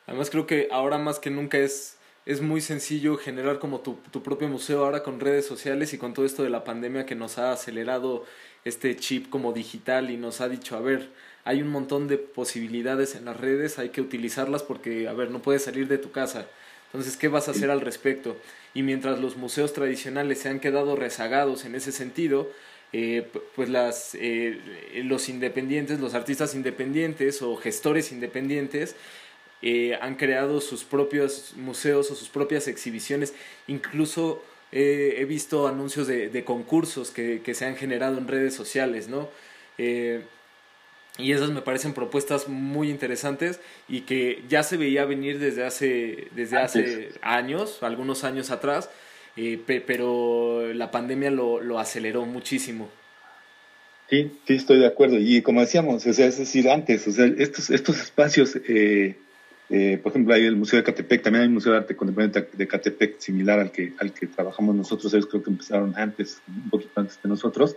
[0.07, 1.97] Además creo que ahora más que nunca es
[2.27, 6.13] es muy sencillo generar como tu, tu, propio museo ahora con redes sociales y con
[6.13, 8.25] todo esto de la pandemia que nos ha acelerado
[8.67, 11.09] este chip como digital y nos ha dicho, a ver,
[11.43, 15.41] hay un montón de posibilidades en las redes, hay que utilizarlas porque, a ver, no
[15.41, 16.47] puedes salir de tu casa.
[16.87, 18.37] Entonces, ¿qué vas a hacer al respecto?
[18.73, 22.49] Y mientras los museos tradicionales se han quedado rezagados en ese sentido,
[22.93, 24.59] eh, pues las, eh,
[25.03, 28.95] los independientes, los artistas independientes o gestores independientes,
[29.61, 33.33] eh, han creado sus propios museos o sus propias exhibiciones,
[33.67, 39.29] incluso eh, he visto anuncios de, concursos que, se han generado en redes sociales, ¿no?
[39.77, 40.21] Eh,
[41.17, 46.27] y esas me parecen propuestas muy interesantes y que ya se veía venir desde hace,
[46.35, 48.89] desde hace años, algunos años atrás,
[49.65, 52.89] pero la pandemia lo, lo aceleró muchísimo.
[54.09, 55.17] Sí, sí, estoy de acuerdo.
[55.19, 59.17] Y como decíamos, o sea, es decir, antes, o sea, estos, estos espacios eh,
[59.69, 62.47] eh, por ejemplo, hay el Museo de Catepec, también hay un Museo de Arte Contemporáneo
[62.53, 66.69] de Catepec similar al que, al que trabajamos nosotros, ellos creo que empezaron antes, un
[66.69, 67.75] poquito antes que nosotros.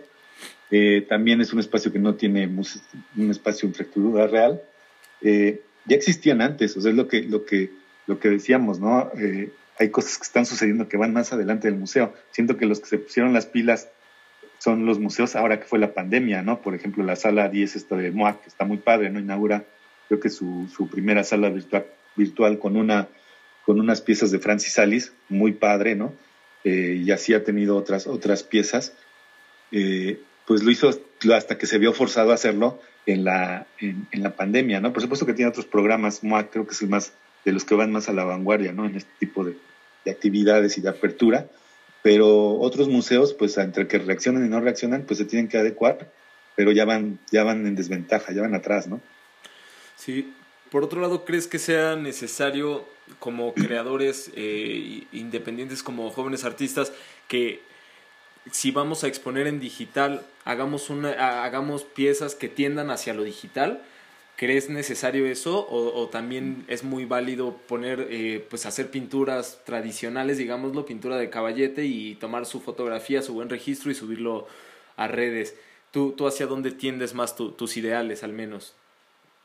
[0.71, 4.61] Eh, también es un espacio que no tiene un espacio infraestructura real.
[5.21, 7.71] Eh, ya existían antes, o sea, es lo que, lo que,
[8.07, 9.11] lo que decíamos, ¿no?
[9.79, 12.13] hay cosas que están sucediendo que van más adelante del museo.
[12.31, 13.89] Siento que los que se pusieron las pilas
[14.59, 16.61] son los museos ahora que fue la pandemia, ¿no?
[16.61, 19.19] Por ejemplo, la sala 10 esta de MOAC, que está muy padre, ¿no?
[19.19, 19.65] Inaugura
[20.11, 21.85] creo que su, su primera sala virtual,
[22.17, 23.07] virtual con, una,
[23.65, 26.13] con unas piezas de Francis Alice, muy padre, ¿no?
[26.65, 28.91] Eh, y así ha tenido otras, otras piezas.
[29.71, 30.89] Eh, pues lo hizo
[31.33, 34.91] hasta que se vio forzado a hacerlo en la, en, la pandemia, ¿no?
[34.91, 37.13] Por supuesto que tiene otros programas, MOAC creo que es el más,
[37.45, 38.85] de los que van más a la vanguardia, ¿no?
[38.85, 39.55] En este tipo de,
[40.03, 41.47] de actividades y de apertura,
[42.03, 46.11] pero otros museos, pues entre que reaccionan y no reaccionan, pues se tienen que adecuar,
[46.57, 48.99] pero ya van, ya van en desventaja, ya van atrás, ¿no?
[50.03, 50.33] Sí.
[50.71, 52.85] Por otro lado, ¿crees que sea necesario
[53.19, 56.91] como creadores eh, independientes, como jóvenes artistas,
[57.27, 57.61] que
[58.49, 63.83] si vamos a exponer en digital, hagamos, una, hagamos piezas que tiendan hacia lo digital?
[64.37, 70.87] ¿Crees necesario eso o, también es muy válido poner, eh, pues hacer pinturas tradicionales, digámoslo,
[70.87, 74.47] pintura de caballete y tomar su fotografía, su buen registro y subirlo
[74.97, 75.53] a redes?
[75.91, 78.73] ¿Tú, tú hacia dónde tiendes más tus ideales al menos?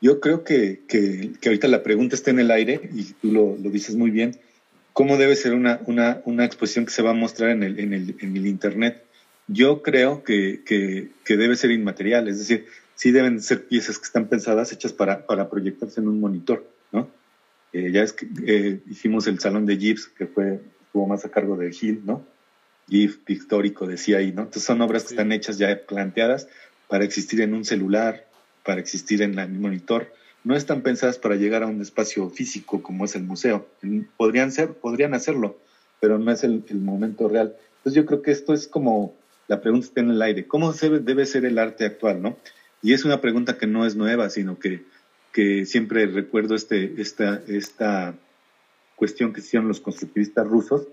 [0.00, 3.70] Yo creo que, que, ahorita la pregunta está en el aire y tú lo, lo
[3.70, 4.36] dices muy bien.
[4.92, 7.92] ¿Cómo debe ser una, una, una, exposición que se va a mostrar en el, en
[7.92, 9.02] el, en el Internet?
[9.46, 14.04] Yo creo que, que, que, debe ser inmaterial, es decir, sí deben ser piezas que
[14.04, 17.08] están pensadas, hechas para, para proyectarse en un monitor, ¿no?
[17.72, 21.30] Eh, ya es que eh, hicimos el salón de Gibbs, que fue, estuvo más a
[21.30, 22.26] cargo de Gil, ¿no?
[22.88, 24.42] GIF pictórico decía ahí, ¿no?
[24.42, 26.48] Entonces son obras que están hechas ya planteadas
[26.88, 28.25] para existir en un celular,
[28.66, 30.12] para existir en el monitor,
[30.44, 33.66] no están pensadas para llegar a un espacio físico como es el museo.
[34.16, 35.56] Podrían ser, podrían hacerlo,
[36.00, 37.56] pero no es el, momento real.
[37.78, 39.14] Entonces yo creo que esto es como
[39.48, 40.46] la pregunta está en el aire.
[40.46, 42.36] ¿Cómo debe ser el arte actual, no?
[42.82, 44.84] Y es una pregunta que no es nueva, sino que,
[45.32, 48.14] que siempre recuerdo este, esta, esta
[48.96, 50.88] cuestión que hicieron los constructivistas rusos,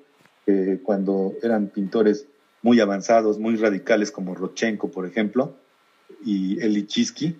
[0.84, 2.28] cuando eran pintores
[2.62, 5.56] muy avanzados, muy radicales, como Rochenko, por ejemplo,
[6.26, 7.38] y Elichitsky,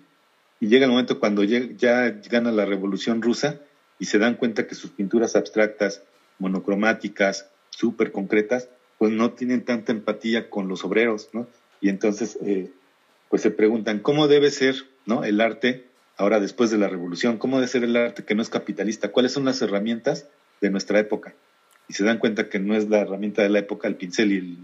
[0.64, 3.60] y llega el momento cuando ya gana la revolución rusa
[3.98, 6.02] y se dan cuenta que sus pinturas abstractas,
[6.38, 11.46] monocromáticas, súper concretas, pues no tienen tanta empatía con los obreros, ¿no?
[11.82, 12.70] Y entonces, eh,
[13.28, 15.22] pues se preguntan, ¿cómo debe ser, ¿no?
[15.22, 15.84] El arte,
[16.16, 19.12] ahora después de la revolución, ¿cómo debe ser el arte que no es capitalista?
[19.12, 20.28] ¿Cuáles son las herramientas
[20.62, 21.34] de nuestra época?
[21.88, 24.38] Y se dan cuenta que no es la herramienta de la época el pincel y
[24.38, 24.58] el,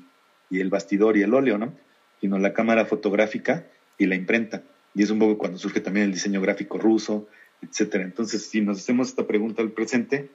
[0.48, 1.74] y el bastidor y el óleo, ¿no?
[2.22, 3.66] Sino la cámara fotográfica
[3.98, 4.62] y la imprenta
[4.94, 7.28] y es un poco cuando surge también el diseño gráfico ruso,
[7.62, 8.04] etcétera.
[8.04, 10.30] Entonces, si nos hacemos esta pregunta al presente,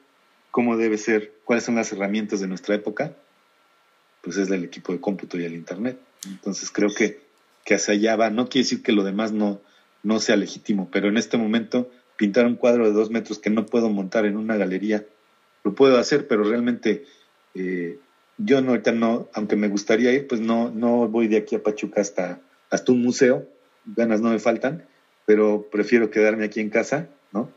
[0.51, 1.33] ¿cómo debe ser?
[1.43, 3.13] ¿Cuáles son las herramientas de nuestra época?
[4.21, 5.99] Pues es el equipo de cómputo y el Internet.
[6.27, 7.19] Entonces, creo que,
[7.63, 8.29] que hacia allá va.
[8.29, 9.61] No quiere decir que lo demás no,
[10.03, 13.65] no sea legítimo, pero en este momento pintar un cuadro de dos metros que no
[13.65, 15.05] puedo montar en una galería,
[15.63, 17.05] lo puedo hacer, pero realmente
[17.55, 17.99] eh,
[18.37, 21.63] yo no, ahorita no, aunque me gustaría ir, pues no, no voy de aquí a
[21.63, 22.39] Pachuca hasta,
[22.69, 23.49] hasta un museo
[23.86, 24.86] ganas no me faltan,
[25.26, 27.52] pero prefiero quedarme aquí en casa, ¿no?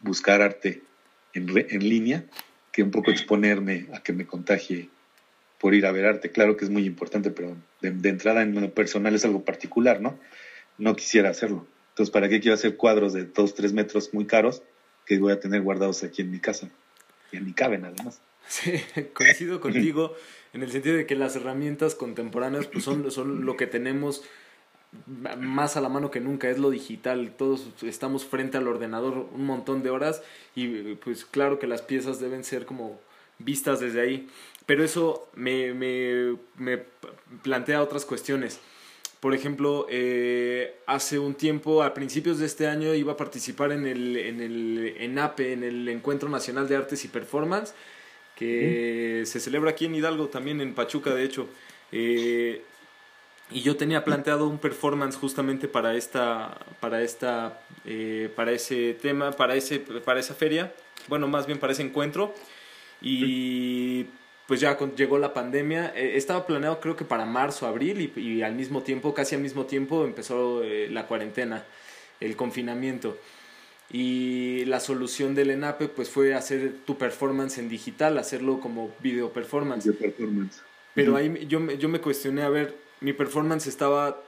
[0.00, 0.82] Buscar arte
[1.34, 2.24] en, en línea
[2.72, 4.88] que un poco exponerme a que me contagie
[5.62, 6.30] por ir a ver arte.
[6.30, 10.18] Claro que es muy importante, pero de, entrada en lo personal es algo particular, ¿no?
[10.78, 11.66] No quisiera hacerlo.
[11.90, 14.62] Entonces, ¿para qué quiero hacer cuadros de dos, tres metros muy caros
[15.06, 16.68] que voy a tener guardados aquí en mi casa?
[17.30, 18.20] Y en mi caben, además.
[18.48, 18.72] Sí,
[19.14, 20.16] coincido contigo
[20.52, 24.24] en el sentido de que las herramientas contemporáneas pues son, son lo que tenemos
[25.16, 29.46] más a la mano que nunca, es lo digital, todos estamos frente al ordenador un
[29.46, 30.22] montón de horas
[30.54, 33.00] y pues claro que las piezas deben ser como
[33.38, 34.28] vistas desde ahí,
[34.66, 36.82] pero eso me, me, me
[37.42, 38.60] plantea otras cuestiones.
[39.20, 43.86] Por ejemplo, eh, hace un tiempo, a principios de este año, iba a participar en
[43.86, 47.72] el, en el ENAPE, en el Encuentro Nacional de Artes y Performance,
[48.34, 51.48] que se celebra aquí en Hidalgo, también en Pachuca, de hecho.
[51.92, 52.62] Eh,
[53.52, 59.32] y yo tenía planteado un performance justamente para esta, para esta, eh, para ese tema,
[59.32, 60.72] para ese, para esa feria,
[61.08, 62.34] bueno, más bien para ese encuentro.
[63.00, 64.06] Y
[64.46, 65.92] pues ya llegó la pandemia.
[65.96, 69.66] Eh, estaba planeado creo que para marzo, abril y, al mismo tiempo, casi al mismo
[69.66, 71.64] tiempo, empezó eh, la cuarentena,
[72.20, 73.18] el confinamiento.
[73.90, 79.32] Y la solución del ENAPE pues fue hacer tu performance en digital, hacerlo como video
[79.32, 79.84] performance.
[79.84, 80.62] Video performance.
[80.94, 84.20] Pero ahí yo, yo me cuestioné, a ver, mi performance estaba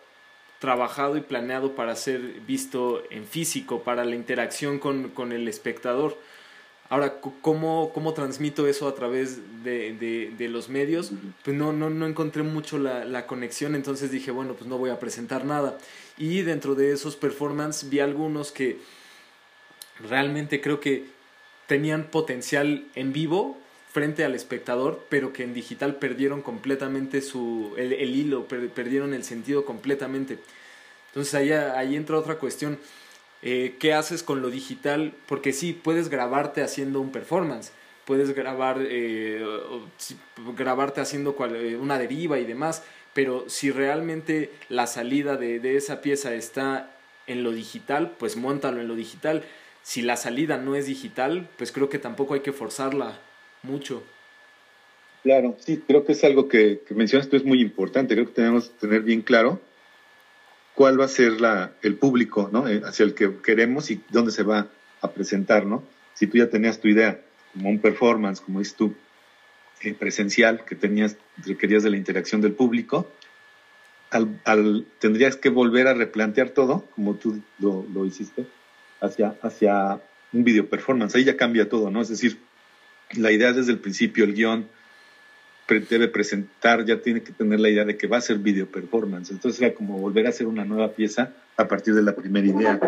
[0.58, 6.18] trabajado y planeado para ser visto en físico, para la interacción con, con el espectador
[6.90, 11.12] Ahora, ¿cómo, cómo transmito eso a través de, de, de los medios?
[11.42, 14.90] Pues no, no, no encontré mucho la, la, conexión, entonces dije, bueno, pues no voy
[14.90, 15.78] a presentar nada.
[16.18, 18.78] Y dentro de esos performances vi algunos que
[20.08, 21.06] realmente creo que
[21.66, 23.58] tenían potencial en vivo
[23.94, 29.64] frente al espectador, pero que en digital perdieron completamente su, el, hilo, perdieron el sentido
[29.64, 30.38] completamente.
[31.11, 32.80] Entonces ahí, ahí entra otra cuestión
[33.42, 37.70] eh, qué haces con lo digital, porque sí, puedes grabarte haciendo un performance,
[38.04, 39.40] puedes grabar, eh,
[40.57, 46.00] grabarte haciendo eh, una deriva y demás, pero si realmente la salida de, de esa
[46.00, 46.90] pieza está
[47.28, 49.44] en lo digital, pues montalo en lo digital.
[49.85, 53.20] Si la salida no es digital, pues creo que tampoco hay que forzarla
[53.64, 54.03] mucho.
[55.22, 58.14] Claro, sí, creo que es algo que, que mencionas tú es muy importante.
[58.14, 59.61] Creo que tenemos que tener bien claro
[60.74, 62.68] cuál va a ser la, el público ¿no?
[62.68, 64.68] Eh, hacia el que queremos y dónde se va
[65.00, 65.66] a presentar.
[65.66, 65.83] ¿no?
[66.14, 67.20] Si tú ya tenías tu idea
[67.53, 68.94] como un performance, como dices tú,
[69.83, 73.09] eh, presencial, que tenías, requerías de la interacción del público,
[74.11, 78.46] al, al, tendrías que volver a replantear todo, como tú lo, lo hiciste,
[79.00, 80.00] hacia, hacia
[80.33, 81.14] un video performance.
[81.14, 82.00] Ahí ya cambia todo, ¿no?
[82.00, 82.38] Es decir,
[83.16, 84.66] la idea desde el principio, el guion,
[85.66, 89.31] debe presentar, ya tiene que tener la idea de que va a ser video performance.
[89.31, 92.81] Entonces era como volver a hacer una nueva pieza a partir de la primera idea.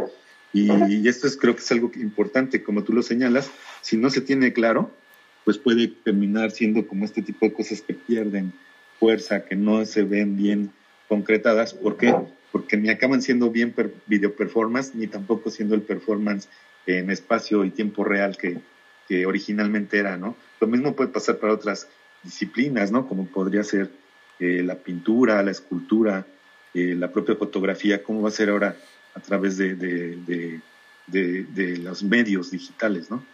[0.52, 3.50] Y, esto es, creo que es algo importante, como tú lo señalas,
[3.82, 4.90] si no se tiene claro,
[5.44, 8.52] pues puede terminar siendo como este tipo de cosas que pierden
[8.98, 10.70] fuerza, que no se ven bien
[11.08, 11.74] concretadas.
[11.74, 12.14] ¿Por qué?
[12.52, 13.74] Porque ni acaban siendo bien
[14.06, 16.48] video performance, ni tampoco siendo el performance
[16.86, 18.58] en espacio y tiempo real que,
[19.08, 20.36] que originalmente era, ¿no?
[20.60, 21.88] Lo mismo puede pasar para otras
[22.22, 23.08] disciplinas, ¿no?
[23.08, 23.90] Como podría ser
[24.38, 26.26] eh, la pintura, la escultura,
[26.74, 28.76] eh, la propia fotografía, cómo va a ser ahora
[29.14, 30.60] a través de, de,
[31.06, 33.24] de, los medios digitales, ¿no?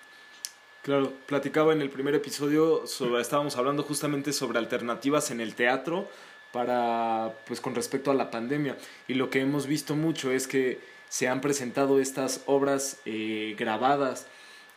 [0.82, 6.08] Claro, platicaba en el primer episodio, sobre, estábamos hablando justamente sobre alternativas en el teatro
[6.52, 8.76] para, pues con respecto a la pandemia.
[9.08, 14.26] Y lo que hemos visto mucho es que se han presentado estas obras eh, grabadas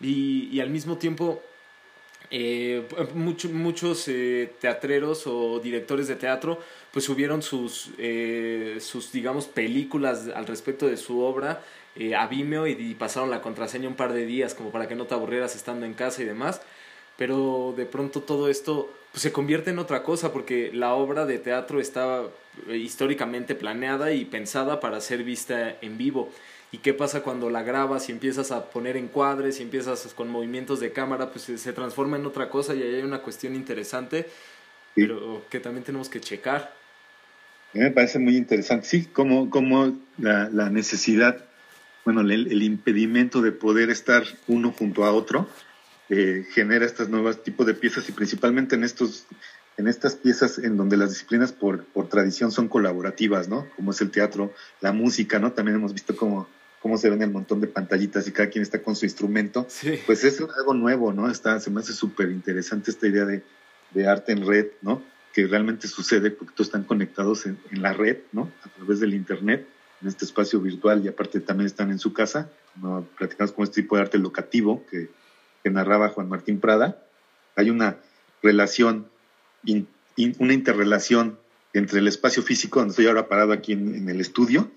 [0.01, 1.41] y, y al mismo tiempo
[2.31, 6.59] eh, muchos eh, teatreros o directores de teatro
[6.91, 11.61] pues subieron sus, eh, sus digamos, películas al respecto de su obra
[11.95, 15.05] eh, a Vimeo y, pasaron la contraseña un par de días como para que no
[15.05, 16.61] te aburrieras estando en casa y demás.
[17.17, 21.37] Pero de pronto todo esto pues, se convierte en otra cosa porque la obra de
[21.37, 22.29] teatro estaba
[22.69, 26.31] históricamente planeada y pensada para ser vista en vivo.
[26.75, 30.81] ¿Y qué pasa cuando la grabas y empiezas a poner encuadres y empiezas con movimientos
[30.81, 31.31] de cámara?
[31.31, 34.27] Pues se, transforma en otra cosa y ahí hay una cuestión interesante,
[34.93, 36.73] pero que también tenemos que checar.
[37.71, 41.45] Me parece muy interesante, sí, como, como la, la necesidad,
[42.03, 45.47] bueno, el, el, impedimento de poder estar uno junto a otro
[46.09, 49.27] eh, genera estos nuevos tipos de piezas y principalmente en estos
[49.77, 53.67] en estas piezas en donde las disciplinas por, por tradición son colaborativas, ¿no?
[53.75, 55.51] Como es el teatro, la música, ¿no?
[55.51, 56.47] También hemos visto cómo
[56.85, 59.65] cómo se ven el montón de pantallitas y cada quien está con su instrumento,
[60.05, 61.31] pues es algo nuevo, ¿no?
[61.31, 63.41] Está, se me hace súper interesante esta idea de,
[63.89, 65.01] de, arte en red, ¿no?
[65.33, 68.51] Que realmente sucede porque todos están conectados en, en, la red, ¿no?
[68.63, 69.67] A través del Internet,
[69.99, 73.03] en este espacio virtual y aparte también están en su casa, ¿no?
[73.17, 75.09] Platicamos con este tipo de arte locativo que,
[75.63, 77.03] que narraba Juan Martín Prada.
[77.55, 77.97] Hay una
[78.43, 79.07] relación,
[79.63, 81.39] in, in, una interrelación
[81.73, 84.69] entre el espacio físico, donde estoy ahora parado aquí en, en el estudio,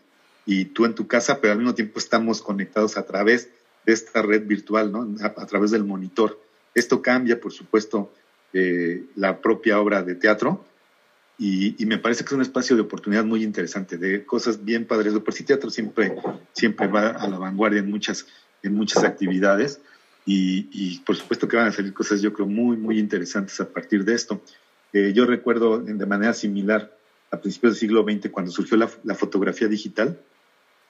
[0.50, 3.50] y tú en tu casa, pero al mismo tiempo estamos conectados a través
[3.84, 5.06] de esta red virtual, ¿no?
[5.20, 6.40] A, a través del monitor.
[6.74, 8.10] Esto cambia, por supuesto,
[8.54, 10.64] eh, la propia obra de teatro.
[11.38, 15.12] Y, me parece que es un espacio de oportunidad muy interesante, de cosas bien padres.
[15.18, 16.16] Por sí teatro siempre,
[16.54, 18.26] siempre va a la vanguardia en muchas,
[18.62, 19.80] en muchas actividades
[20.24, 24.04] y, por supuesto que van a salir cosas yo creo muy, muy interesantes a partir
[24.06, 24.42] de esto.
[24.94, 26.96] Eh, yo recuerdo de manera similar
[27.30, 30.18] a principios del siglo XX, cuando surgió la, la fotografía digital,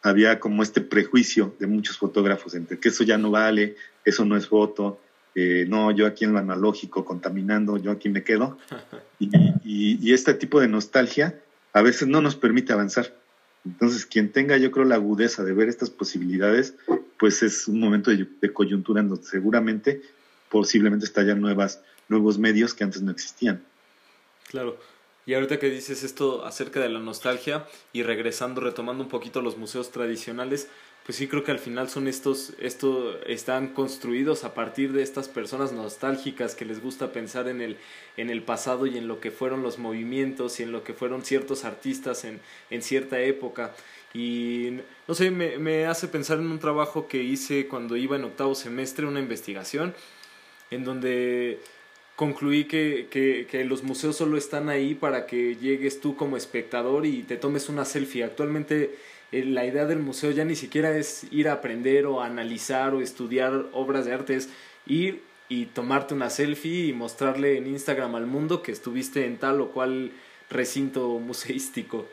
[0.02, 4.36] había como este prejuicio de muchos fotógrafos entre que eso ya no vale, eso no
[4.36, 5.00] es foto,
[5.34, 8.58] eh, no, yo aquí en lo analógico, contaminando, yo aquí me quedo.
[9.20, 11.38] Y, este tipo de nostalgia
[11.74, 13.14] a veces no nos permite avanzar.
[13.66, 16.74] Entonces, quien tenga, yo creo, la agudeza de ver estas posibilidades,
[17.18, 20.00] pues es un momento de, coyuntura en donde seguramente,
[20.48, 23.62] posiblemente estallan nuevas, nuevos medios que antes no existían.
[24.48, 24.78] Claro.
[25.28, 29.58] Y ahorita que dices esto acerca de la nostalgia y regresando, retomando un poquito los
[29.58, 30.68] museos tradicionales,
[31.04, 35.28] pues sí creo que al final son estos, esto están construidos a partir de estas
[35.28, 37.76] personas nostálgicas que les gusta pensar en el,
[38.16, 41.22] en el pasado y en lo que fueron los movimientos y en lo que fueron
[41.22, 43.74] ciertos artistas en, en cierta época.
[44.14, 48.24] Y no sé, me, me hace pensar en un trabajo que hice cuando iba en
[48.24, 49.94] octavo semestre, una investigación,
[50.70, 51.60] en donde
[52.18, 57.06] concluí que, que, que, los museos solo están ahí para que llegues tú como espectador
[57.06, 58.24] y te tomes una selfie.
[58.24, 58.96] Actualmente
[59.30, 63.02] eh, la idea del museo ya ni siquiera es ir a aprender o analizar o
[63.02, 64.48] estudiar obras de arte, es
[64.84, 69.60] ir y tomarte una selfie y mostrarle en Instagram al mundo que estuviste en tal
[69.60, 70.10] o cual
[70.50, 72.08] recinto museístico.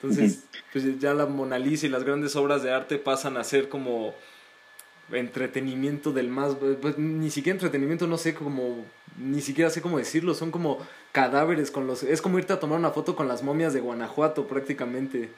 [0.00, 3.68] Entonces, pues ya la Mona Lisa y las grandes obras de arte pasan a ser
[3.68, 4.14] como
[5.12, 8.84] entretenimiento del más, pues, ni siquiera entretenimiento, no sé cómo,
[9.18, 10.78] ni siquiera sé cómo decirlo, son como
[11.12, 14.46] cadáveres con los, es como irte a tomar una foto con las momias de Guanajuato
[14.46, 15.28] prácticamente.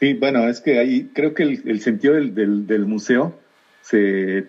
[0.00, 3.38] Sí, bueno, es que ahí creo que el, sentido del, del, museo
[3.82, 4.46] se,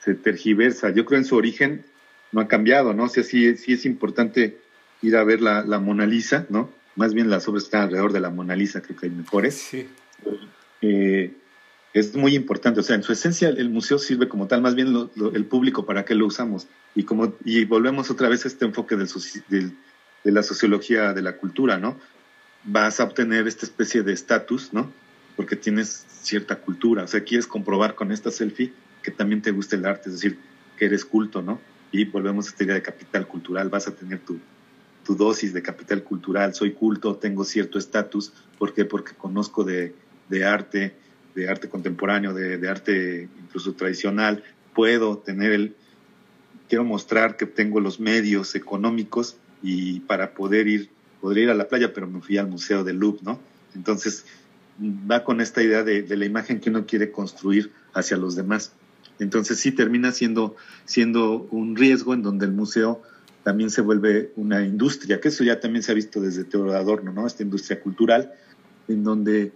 [0.00, 0.90] se, tergiversa.
[0.90, 1.84] Yo creo en su origen
[2.32, 3.04] no ha cambiado, ¿no?
[3.04, 4.58] O sea, sí, sí es importante
[5.00, 6.70] ir a ver la, la, Mona Lisa, ¿no?
[6.96, 9.54] Más bien las obras están alrededor de la Mona Lisa, creo que hay mejores.
[9.54, 9.88] Sí.
[10.82, 11.32] Eh,
[11.92, 15.10] es muy importante, o sea, en su esencia el museo sirve como tal, más bien
[15.34, 16.68] el público para qué lo usamos.
[16.94, 19.08] Y, como, y volvemos otra vez a este enfoque del,
[19.48, 19.76] del,
[20.24, 21.98] de la sociología de la cultura, ¿no?
[22.64, 24.92] vas a obtener esta especie de estatus, ¿no?
[25.36, 28.72] Porque tienes cierta cultura, o sea, quieres comprobar con esta selfie
[29.02, 30.38] que también te gusta el arte, es decir,
[30.76, 31.60] que eres culto, ¿no?
[31.92, 34.38] Y volvemos a esta idea de capital cultural, vas a tener tu,
[35.04, 38.84] tu dosis de capital cultural, soy culto, tengo cierto estatus, ¿por qué?
[38.84, 39.94] Porque conozco de,
[40.28, 40.94] de arte,
[41.34, 44.42] de arte contemporáneo, de, de arte incluso tradicional,
[44.74, 45.76] puedo tener el,
[46.68, 51.68] quiero mostrar que tengo los medios económicos y para poder ir podría ir a la
[51.68, 53.38] playa, pero me fui al Museo del Louvre, ¿no?
[53.74, 54.24] Entonces,
[54.80, 58.72] va con esta idea de, la imagen que uno quiere construir hacia los demás.
[59.18, 60.56] Entonces, sí termina siendo,
[60.86, 63.02] siendo un riesgo en donde el museo
[63.42, 67.12] también se vuelve una industria, que eso ya también se ha visto desde Teodoro Adorno,
[67.12, 67.26] ¿no?
[67.26, 68.32] Esta industria cultural,
[68.88, 69.52] en donde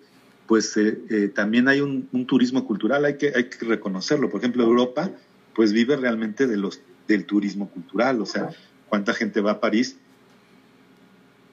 [0.46, 4.30] pues eh, eh, también hay un, turismo cultural, hay que, hay que reconocerlo.
[4.30, 5.10] Por ejemplo, Europa
[5.54, 8.50] pues vive realmente de los, del turismo cultural, o sea,
[8.88, 9.96] cuánta gente va a París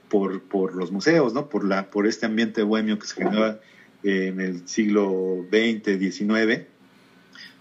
[0.10, 1.50] por, por los museos, ¿no?
[1.50, 3.60] Por, la, por este ambiente bohemio que se generaba
[4.04, 6.64] en el siglo XX, XIX.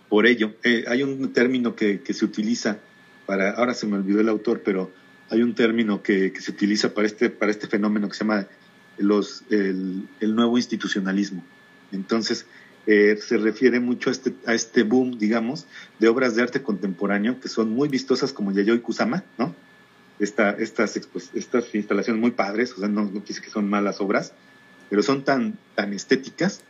[0.09, 2.79] Por ello, eh, hay un término que, que, se utiliza
[3.27, 4.91] para, ahora se me olvidó el autor, pero
[5.29, 8.49] hay un término que, que se utiliza para este, para este fenómeno que se llama
[9.03, 11.45] los, el, nuevo institucionalismo.
[11.93, 12.47] Entonces,
[12.87, 15.67] eh, se refiere mucho a este, a este boom, digamos,
[15.99, 19.55] de obras de arte contemporáneo que son muy vistosas como Yayoi Kusama, ¿no?
[20.21, 21.01] esta, estas,
[21.75, 24.35] instalaciones muy padres, o sea, no, no quise que son malas obras,
[24.89, 26.61] pero son tan, tan estéticas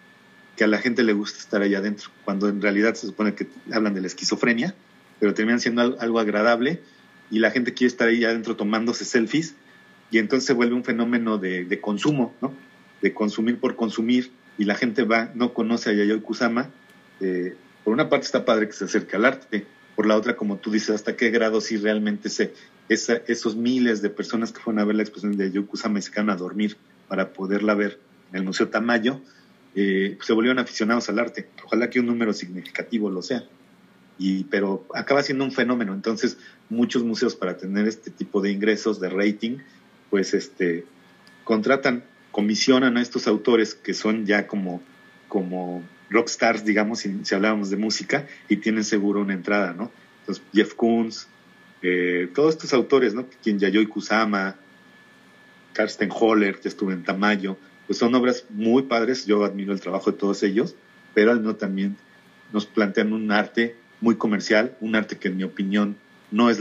[0.57, 3.49] que a la gente le gusta estar allá adentro, cuando en realidad se supone que
[3.72, 4.74] hablan de la esquizofrenia,
[5.18, 6.81] pero terminan siendo algo, agradable
[7.31, 9.55] y la gente quiere estar ahí adentro tomándose selfies
[10.11, 12.52] y entonces se vuelve un fenómeno de, de consumo, ¿no?
[13.02, 16.70] De consumir por consumir y la gente va, no conoce a Yayoi Kusama.
[17.20, 20.56] Eh, por una parte está padre que se acerque al arte, por la otra, como
[20.56, 22.52] tú dices, hasta qué grado si realmente se
[22.90, 26.30] esos miles de personas que fueron a ver la exposición de Yokusama y se quedaron
[26.30, 28.00] a dormir para poderla ver
[28.30, 29.20] en el Museo Tamayo,
[29.76, 31.48] eh, se volvieron aficionados al arte.
[31.64, 33.44] Ojalá que un número significativo lo sea.
[34.18, 35.94] Y, pero acaba siendo un fenómeno.
[35.94, 36.36] Entonces,
[36.68, 39.58] muchos museos para tener este tipo de ingresos, de rating,
[40.11, 40.84] pues este,
[41.44, 44.82] contratan, comisionan a estos autores que son ya como,
[45.28, 49.90] como rockstars, digamos, si, hablábamos de música, y tienen seguro una entrada, ¿no?
[50.20, 51.28] Entonces, Jeff Koons,
[51.82, 53.26] eh, todos estos autores, ¿no?
[53.42, 54.56] Quien Yayoi Kusama,
[55.72, 57.56] Karsten Holler, que estuve en Tamayo,
[57.86, 60.74] pues son obras muy padres, yo admiro el trabajo de todos ellos,
[61.14, 61.96] pero al no también
[62.52, 65.96] nos plantean un arte muy comercial, un arte que en mi opinión
[66.31, 66.59] no, es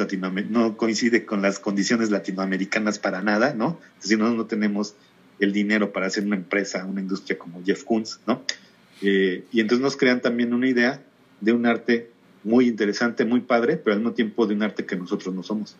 [0.50, 3.80] no coincide con las condiciones latinoamericanas para nada, ¿no?
[4.00, 4.96] Si no, no tenemos
[5.40, 8.44] el dinero para hacer una empresa, una industria como Jeff Koons, ¿no?
[9.02, 11.02] Eh, y entonces nos crean también una idea
[11.40, 12.10] de un arte
[12.44, 15.76] muy interesante, muy padre, pero al mismo tiempo de un arte que nosotros no somos.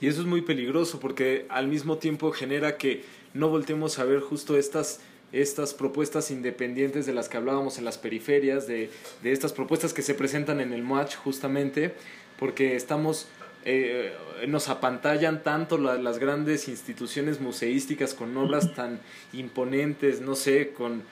[0.00, 4.20] Y eso es muy peligroso porque al mismo tiempo genera que no voltemos a ver
[4.20, 5.00] justo estas,
[5.40, 8.90] estas propuestas independientes de las que hablábamos en las periferias, de,
[9.22, 11.94] de estas propuestas que se presentan en el match justamente,
[12.38, 13.28] porque estamos
[13.66, 14.12] eh,
[14.46, 19.00] nos apantallan tanto las grandes instituciones museísticas con obras tan
[19.32, 21.02] imponentes, no sé, con,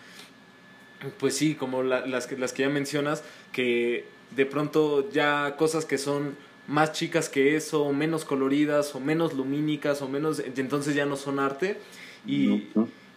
[1.19, 4.05] pues sí, como las, que, las que ya mencionas, que
[4.37, 6.37] de pronto ya cosas que son
[6.69, 11.17] más chicas que eso, o menos coloridas, o menos lumínicas, o menos, entonces ya no
[11.17, 11.79] son arte.
[12.27, 12.69] Y,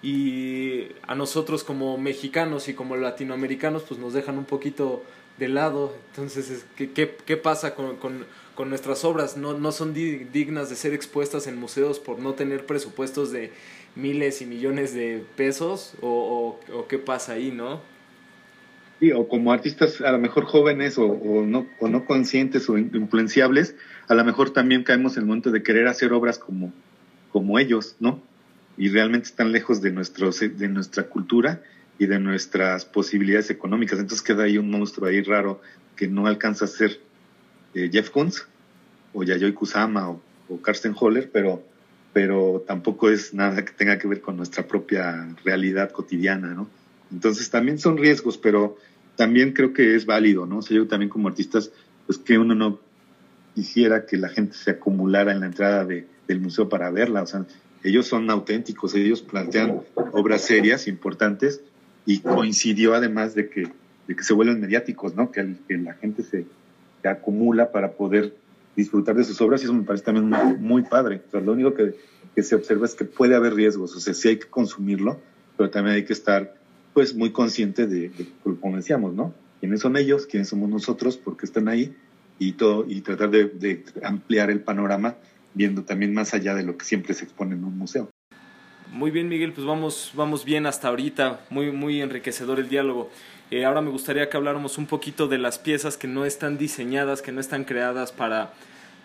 [0.02, 0.45] y
[1.08, 5.04] a nosotros como mexicanos y como latinoamericanos, pues nos dejan un poquito
[5.38, 5.94] de lado.
[6.10, 8.26] Entonces, ¿qué, qué, qué pasa con, con,
[8.56, 9.38] con, nuestras obras?
[9.38, 13.52] No, no son dignas de ser expuestas en museos por no tener presupuestos de
[13.96, 15.94] miles y millones de pesos?
[16.02, 17.82] ¿O, o, qué pasa ahí, no?
[19.00, 22.78] Sí, o como artistas a lo mejor jóvenes o, o, no, o no conscientes o
[22.78, 23.76] influenciables,
[24.08, 26.72] a lo mejor también caemos en el momento de querer hacer obras como,
[27.32, 28.22] como ellos, ¿no?
[28.78, 31.62] Y realmente están lejos de, nuestros, de nuestra cultura
[31.98, 34.00] y de nuestras posibilidades económicas.
[34.00, 35.62] Entonces queda ahí un monstruo ahí raro
[35.96, 37.00] que no alcanza a ser
[37.74, 38.46] eh, Jeff Koons
[39.14, 41.64] o Yayoi Kusama o, o, Karsten Holler, pero,
[42.12, 46.70] pero tampoco es nada que tenga que ver con nuestra propia realidad cotidiana, ¿no?
[47.12, 48.78] Entonces también son riesgos, pero
[49.16, 50.60] también creo que es válido, ¿no?
[50.60, 51.72] O yo también como artistas,
[52.06, 52.80] pues que uno no
[53.54, 57.28] quisiera que la gente se acumulara en la entrada de, del museo para verla, o
[57.28, 57.46] sea,
[57.86, 59.82] ellos son auténticos, ellos plantean
[60.12, 61.62] obras serias, importantes,
[62.06, 63.68] y coincidió además de que,
[64.08, 65.32] de que se vuelven mediáticos, ¿no?
[65.32, 66.46] Que, la gente se,
[67.08, 68.36] acumula para poder
[68.76, 70.28] disfrutar de sus obras y eso me parece también
[70.60, 71.22] muy, padre.
[71.32, 71.94] O lo único que,
[72.34, 75.20] que, se observa es que puede haber riesgos, o sea, sí hay que consumirlo,
[75.56, 76.56] pero también hay que estar
[76.96, 78.28] pues muy consciente de, de
[78.60, 79.36] como decíamos, ¿no?
[79.60, 80.26] ¿Quiénes son ellos?
[80.26, 81.18] ¿Quiénes somos nosotros?
[81.18, 81.96] ¿Por qué están ahí?
[82.40, 85.16] Y, todo, y tratar de ampliar el panorama
[85.56, 88.12] viendo también más allá de lo que siempre se expone en un museo.
[88.92, 93.10] Muy bien, Miguel, pues vamos, vamos bien hasta ahorita, muy, muy enriquecedor el diálogo.
[93.52, 97.22] Eh, ahora me gustaría que habláramos un poquito de las piezas que no están diseñadas,
[97.22, 98.54] que no están creadas para,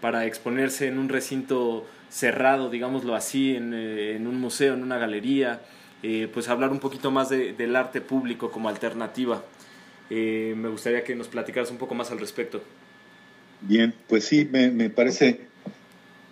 [0.01, 4.99] para exponerse en un recinto cerrado, digámoslo así, en, eh, en un museo, en una
[4.99, 5.63] galería,
[6.03, 9.43] eh, pues hablar un poquito más de, del arte público como alternativa.
[10.09, 12.63] me gustaría que nos platicaras un poco más al respecto.
[13.61, 15.50] Bien, pues sí, me, me parece,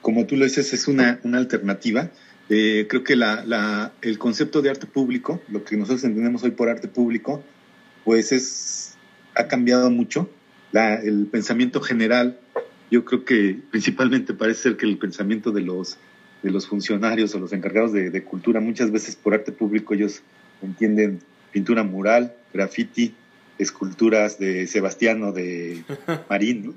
[0.03, 2.11] como tú lo dices, es una, una alternativa.
[2.49, 6.53] Eh, creo que la, la, el concepto de arte público, lo que nosotros entendemos hoy
[6.53, 7.43] por arte público,
[8.05, 8.97] pues es,
[9.35, 10.31] ha cambiado mucho.
[10.73, 12.39] La, el pensamiento general,
[12.91, 15.99] yo creo que principalmente parece ser que el pensamiento de los,
[16.43, 20.23] de los funcionarios o los encargados de, de cultura, muchas veces por arte público ellos
[20.63, 21.21] entienden
[21.53, 23.15] pintura mural, graffiti,
[23.59, 25.83] esculturas de Sebastiano, de
[26.31, 26.75] Marín,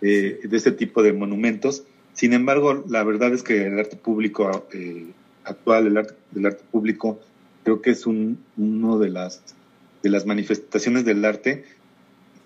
[0.00, 1.84] eh, de este tipo de monumentos
[2.14, 5.06] sin embargo, la verdad es que el arte público eh,
[5.44, 7.20] actual, el arte, del arte público,
[7.64, 9.42] creo que es un, uno de las,
[10.02, 11.64] de las manifestaciones del arte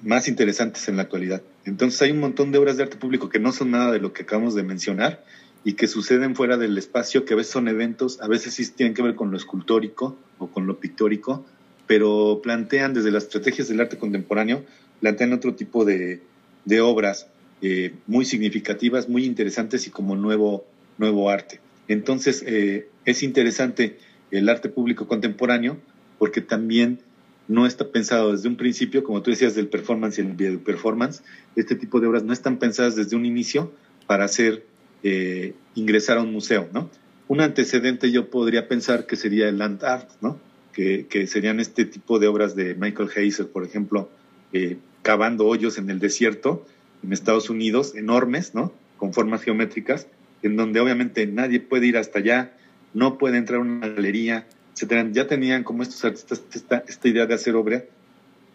[0.02, 1.42] más interesantes en la actualidad.
[1.64, 4.12] Entonces hay un montón de obras de arte público que no son nada de lo
[4.12, 5.24] que acabamos de mencionar
[5.64, 8.94] y que suceden fuera del espacio, que a veces son eventos, a veces sí tienen
[8.94, 11.44] que ver con lo escultórico o con lo pictórico,
[11.88, 14.64] pero plantean desde las estrategias del arte contemporáneo,
[15.00, 16.22] plantean otro tipo de,
[16.64, 17.26] de obras
[17.62, 20.66] eh, muy significativas, muy interesantes y como nuevo,
[20.98, 21.58] nuevo arte.
[21.88, 23.96] Entonces, eh, es interesante
[24.30, 25.78] el arte público contemporáneo
[26.18, 27.00] porque también
[27.48, 31.22] no está pensado desde un principio, como tú decías, del performance y el video performance.
[31.54, 33.72] Este tipo de obras no están pensadas desde un inicio
[34.06, 34.66] para hacer
[35.02, 36.90] eh, ingresar a un museo, ¿no?
[37.28, 40.38] Un antecedente yo podría pensar que sería el land art, ¿no?
[40.74, 44.10] Que, que serían este tipo de obras de Michael Heiser, por ejemplo,
[45.02, 46.66] cavando hoyos en el desierto
[47.06, 48.72] en Estados Unidos, enormes, ¿no?
[48.98, 50.08] Con formas geométricas,
[50.42, 52.52] en donde obviamente nadie puede ir hasta allá,
[52.94, 55.08] no puede entrar a una galería, etcétera.
[55.12, 57.84] Ya tenían como estos artistas esta, esta idea de hacer obra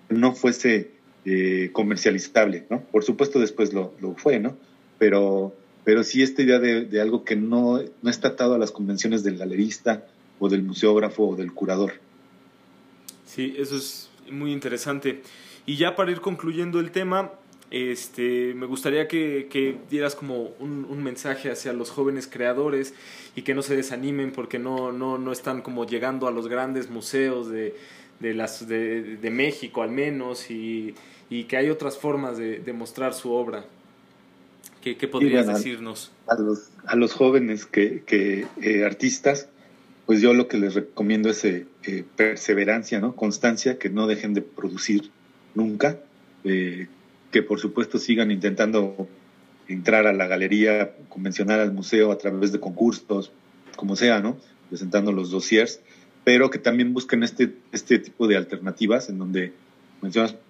[0.09, 0.91] no fuese
[1.23, 2.81] eh, comercializable, ¿no?
[2.81, 4.57] Por supuesto después lo, lo, fue, ¿no?
[4.99, 8.71] Pero, pero sí esta idea de, de, algo que no, no está atado a las
[8.71, 10.05] convenciones del galerista
[10.39, 11.93] o del museógrafo o del curador.
[13.25, 15.21] Sí, eso es muy interesante.
[15.65, 17.31] Y ya para ir concluyendo el tema,
[17.71, 22.93] este, me gustaría que, que dieras como un, un, mensaje hacia los jóvenes creadores
[23.33, 26.89] y que no se desanimen porque no, no, no están como llegando a los grandes
[26.89, 27.73] museos de,
[28.19, 30.95] de, las, de, de México al menos y,
[31.29, 33.63] y, que hay otras formas de, de, mostrar su obra.
[34.81, 36.11] ¿Qué, podrías decirnos?
[36.27, 39.47] A los, a los jóvenes que, que eh, artistas,
[40.07, 43.15] pues yo lo que les recomiendo es eh, eh, perseverancia, ¿no?
[43.15, 45.11] Constancia, que no dejen de producir
[45.53, 45.99] nunca,
[47.31, 49.07] que por supuesto sigan intentando
[49.67, 53.31] entrar a la galería convencional, al museo a través de concursos,
[53.75, 54.37] como sea, ¿no?
[54.69, 55.79] Presentando los dossiers,
[56.23, 59.53] pero que también busquen este, este tipo de alternativas en donde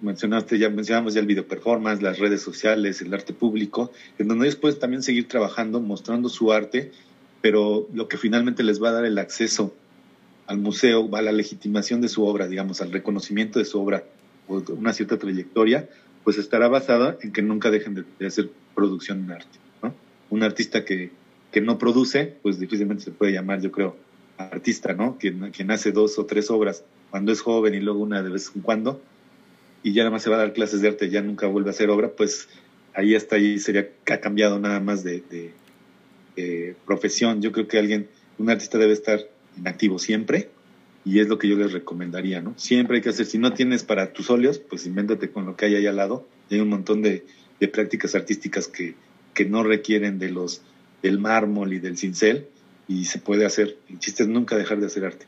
[0.01, 4.47] mencionaste ya, mencionamos ya el video performance, las redes sociales, el arte público, en donde
[4.47, 6.91] ellos pueden también seguir trabajando, mostrando su arte,
[7.41, 9.75] pero lo que finalmente les va a dar el acceso
[10.47, 14.03] al museo, a la legitimación de su obra, digamos, al reconocimiento de su obra
[14.47, 15.87] una cierta trayectoria,
[16.23, 19.59] pues estará basada en que nunca dejen de, hacer producción en arte.
[19.81, 19.93] ¿no?
[20.29, 21.11] Un artista que,
[21.51, 23.95] que no produce, pues difícilmente se puede llamar, yo creo,
[24.37, 25.17] artista, ¿no?
[25.19, 28.51] Quien, quien hace dos o tres obras cuando es joven y luego una de vez
[28.55, 29.01] en cuando,
[29.83, 31.71] y ya nada más se va a dar clases de arte, ya nunca vuelve a
[31.71, 32.47] hacer obra, pues
[32.93, 35.53] ahí está, ahí sería que ha cambiado nada más de,
[36.85, 37.41] profesión.
[37.41, 38.07] Yo creo que alguien,
[38.39, 39.19] un artista debe estar
[39.57, 40.49] en activo siempre
[41.03, 42.53] y es lo que yo les recomendaría, ¿no?
[42.57, 45.65] Siempre hay que hacer, si no tienes para tus óleos, pues invéntate con lo que
[45.65, 46.27] hay ahí al lado.
[46.49, 47.25] Hay un montón de,
[47.71, 48.95] prácticas artísticas que,
[49.33, 50.61] que no requieren de los
[51.03, 52.47] del mármol y del cincel
[52.87, 53.77] y se puede hacer.
[53.89, 55.25] El chiste es nunca dejar de hacer arte.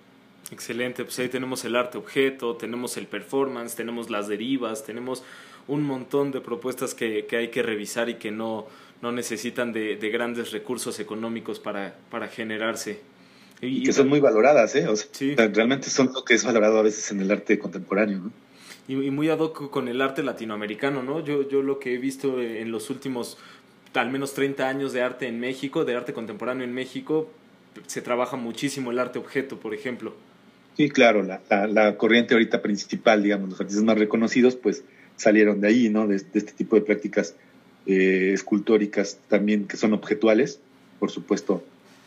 [0.52, 5.24] Excelente, pues ahí tenemos el arte objeto, tenemos el performance, tenemos las derivas, tenemos
[5.68, 8.68] un montón de propuestas que, que hay que revisar y que no,
[9.02, 13.02] no necesitan de, de grandes recursos económicos para, para generarse.
[13.66, 14.88] Y, que son muy valoradas, ¿eh?
[14.88, 15.08] O sea,
[15.48, 18.32] realmente son lo que es valorado a veces en el arte contemporáneo, ¿no?
[18.88, 21.24] Y, y, muy ad hoc con el arte latinoamericano, ¿no?
[21.24, 23.38] Yo, yo lo que he visto en los últimos
[24.00, 27.30] al menos 30 años de arte en México, de arte contemporáneo en México,
[27.88, 30.14] se trabaja muchísimo el arte objeto, por ejemplo.
[30.78, 34.84] Sí, claro, la, la, corriente ahorita principal, digamos, los artistas más reconocidos, pues
[35.16, 36.08] salieron de ahí, ¿no?
[36.08, 37.36] De, este tipo de prácticas
[37.86, 40.60] eh, escultóricas también que son objetuales,
[41.00, 41.64] por supuesto,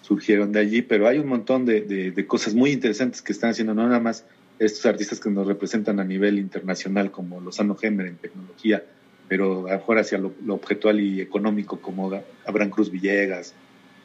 [0.07, 3.75] surgieron de allí, pero hay un montón de, de, cosas muy interesantes que están haciendo,
[3.75, 4.25] no nada más
[4.61, 8.85] estos artistas que nos representan a nivel internacional, como Lozano Gemer en tecnología,
[9.27, 13.55] pero mejor hacia lo, lo, objetual y económico, como Abraham Cruz Villegas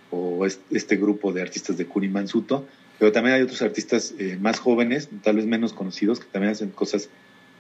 [0.09, 5.07] o este, grupo de artistas de Curimansuto, pero también hay otros artistas eh, más jóvenes,
[5.21, 7.09] tal vez menos conocidos, que también hacen cosas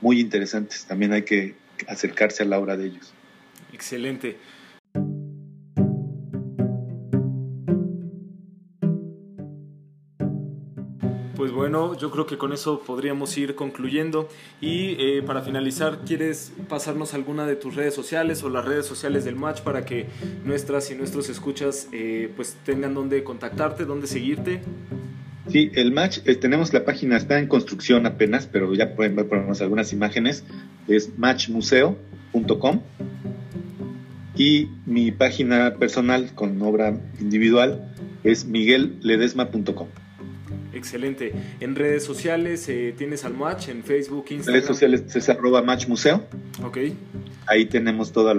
[0.01, 0.85] muy interesantes.
[0.85, 1.53] También hay que
[1.87, 3.13] acercarse a la obra de ellos.
[3.71, 4.35] Excelente.
[11.71, 14.27] Bueno, yo creo que con eso podríamos ir concluyendo.
[14.59, 19.23] Y eh, para finalizar, ¿quieres pasarnos alguna de tus redes sociales o las redes sociales
[19.23, 20.07] del match para que
[20.43, 24.61] nuestras y nuestros escuchas eh, pues tengan donde contactarte, donde seguirte?
[25.47, 29.27] Sí, el match, eh, tenemos la página, está en construcción apenas, pero ya pueden ver
[29.31, 30.43] algunas imágenes.
[30.89, 32.81] Es matchmuseo.com
[34.35, 37.93] y mi página personal con obra individual
[38.25, 39.87] es miguelledesma.com.
[40.73, 41.33] Excelente.
[41.59, 44.53] En redes sociales eh, tienes al match, en Facebook, Instagram.
[44.53, 46.25] Redes sociales es arroba matchmuseo.
[46.63, 46.77] Ok.
[47.47, 48.35] Ahí tenemos todas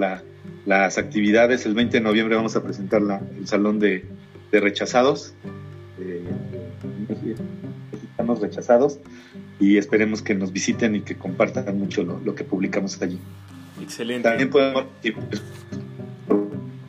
[0.65, 1.65] las actividades.
[1.65, 3.01] El 20 de noviembre vamos a presentar
[3.37, 4.05] el salón de,
[4.51, 5.33] rechazados.
[5.99, 6.23] Eh,
[8.09, 8.99] estamos rechazados
[9.59, 13.19] y esperemos que nos visiten y que compartan mucho lo, que publicamos allí.
[13.81, 14.27] Excelente.
[14.27, 14.85] También podemos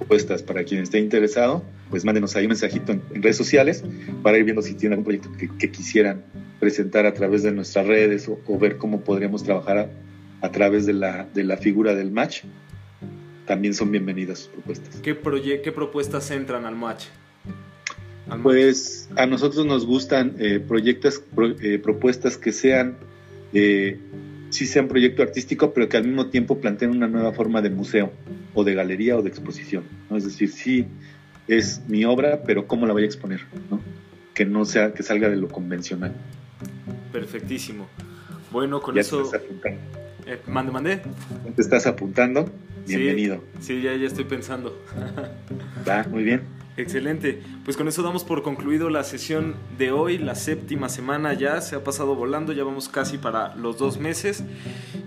[0.05, 3.83] propuestas para quien esté interesado, pues mándenos ahí un mensajito en, redes sociales
[4.23, 6.23] para ir viendo si tienen algún proyecto que, quisieran
[6.61, 9.91] presentar a través de nuestras redes o, ver cómo podríamos trabajar
[10.43, 12.43] a, través de la, de la figura del match.
[13.47, 14.97] También son bienvenidas sus propuestas.
[14.97, 15.17] ¿Qué,
[15.63, 17.07] ¿Qué propuestas entran al match?
[18.43, 21.23] Pues a nosotros nos gustan eh, proyectos,
[21.61, 22.97] eh, propuestas que sean,
[23.53, 23.99] eh,
[24.55, 28.13] sí sean proyecto artístico, pero que al mismo tiempo planteen una nueva forma de museo
[28.55, 29.83] o de galería o de exposición.
[30.09, 30.17] ¿no?
[30.17, 30.87] Es decir, sí
[31.49, 33.41] es mi obra, pero ¿cómo la voy a exponer?
[33.69, 33.81] ¿no?
[34.33, 36.15] Que no sea, que salga de lo convencional.
[37.13, 37.89] Perfectísimo.
[38.53, 39.29] Bueno, con eso...
[40.27, 41.03] Eh, mande, mande.
[41.57, 42.49] Te estás apuntando.
[42.87, 43.43] Bienvenido.
[43.61, 44.81] Sí, ya, ya estoy pensando.
[45.89, 46.43] Va, muy bien.
[46.77, 47.41] Excelente.
[47.65, 51.77] Pues con eso damos por concluido la sesión de hoy, la séptima semana ya, se
[51.77, 54.43] ha pasado volando, ya vamos casi para los dos meses.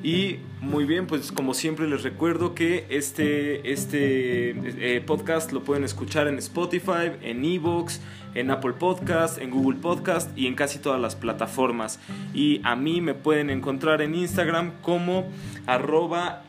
[0.02, 4.52] Y muy bien, pues como siempre les recuerdo que este, este
[4.96, 8.00] eh, podcast lo pueden escuchar en Spotify, en Evox,
[8.34, 12.00] en Apple Podcast, en Google Podcast y en casi todas las plataformas.
[12.34, 15.28] Y a mí me pueden encontrar en Instagram como
[15.66, 16.44] arroba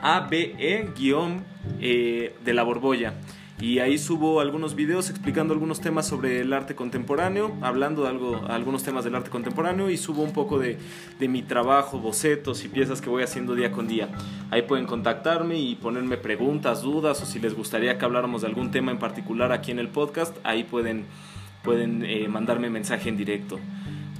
[0.00, 1.44] abe, guion
[1.80, 3.14] eh, de la borbolla.
[3.58, 8.44] Y ahí subo algunos videos explicando algunos temas sobre el arte contemporáneo, hablando de algo,
[8.48, 10.78] algunos temas del arte contemporáneo y subo un poco de,
[11.18, 14.10] de mi trabajo, bocetos y piezas que voy haciendo día con día.
[14.50, 18.70] Ahí pueden contactarme y ponerme preguntas, dudas o si les gustaría que habláramos de algún
[18.70, 21.06] tema en particular aquí en el podcast, ahí pueden,
[21.62, 23.58] pueden eh, mandarme mensaje en directo.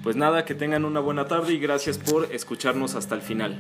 [0.03, 3.59] Pues nada, que tengan una buena tarde y gracias por escucharnos hasta el final.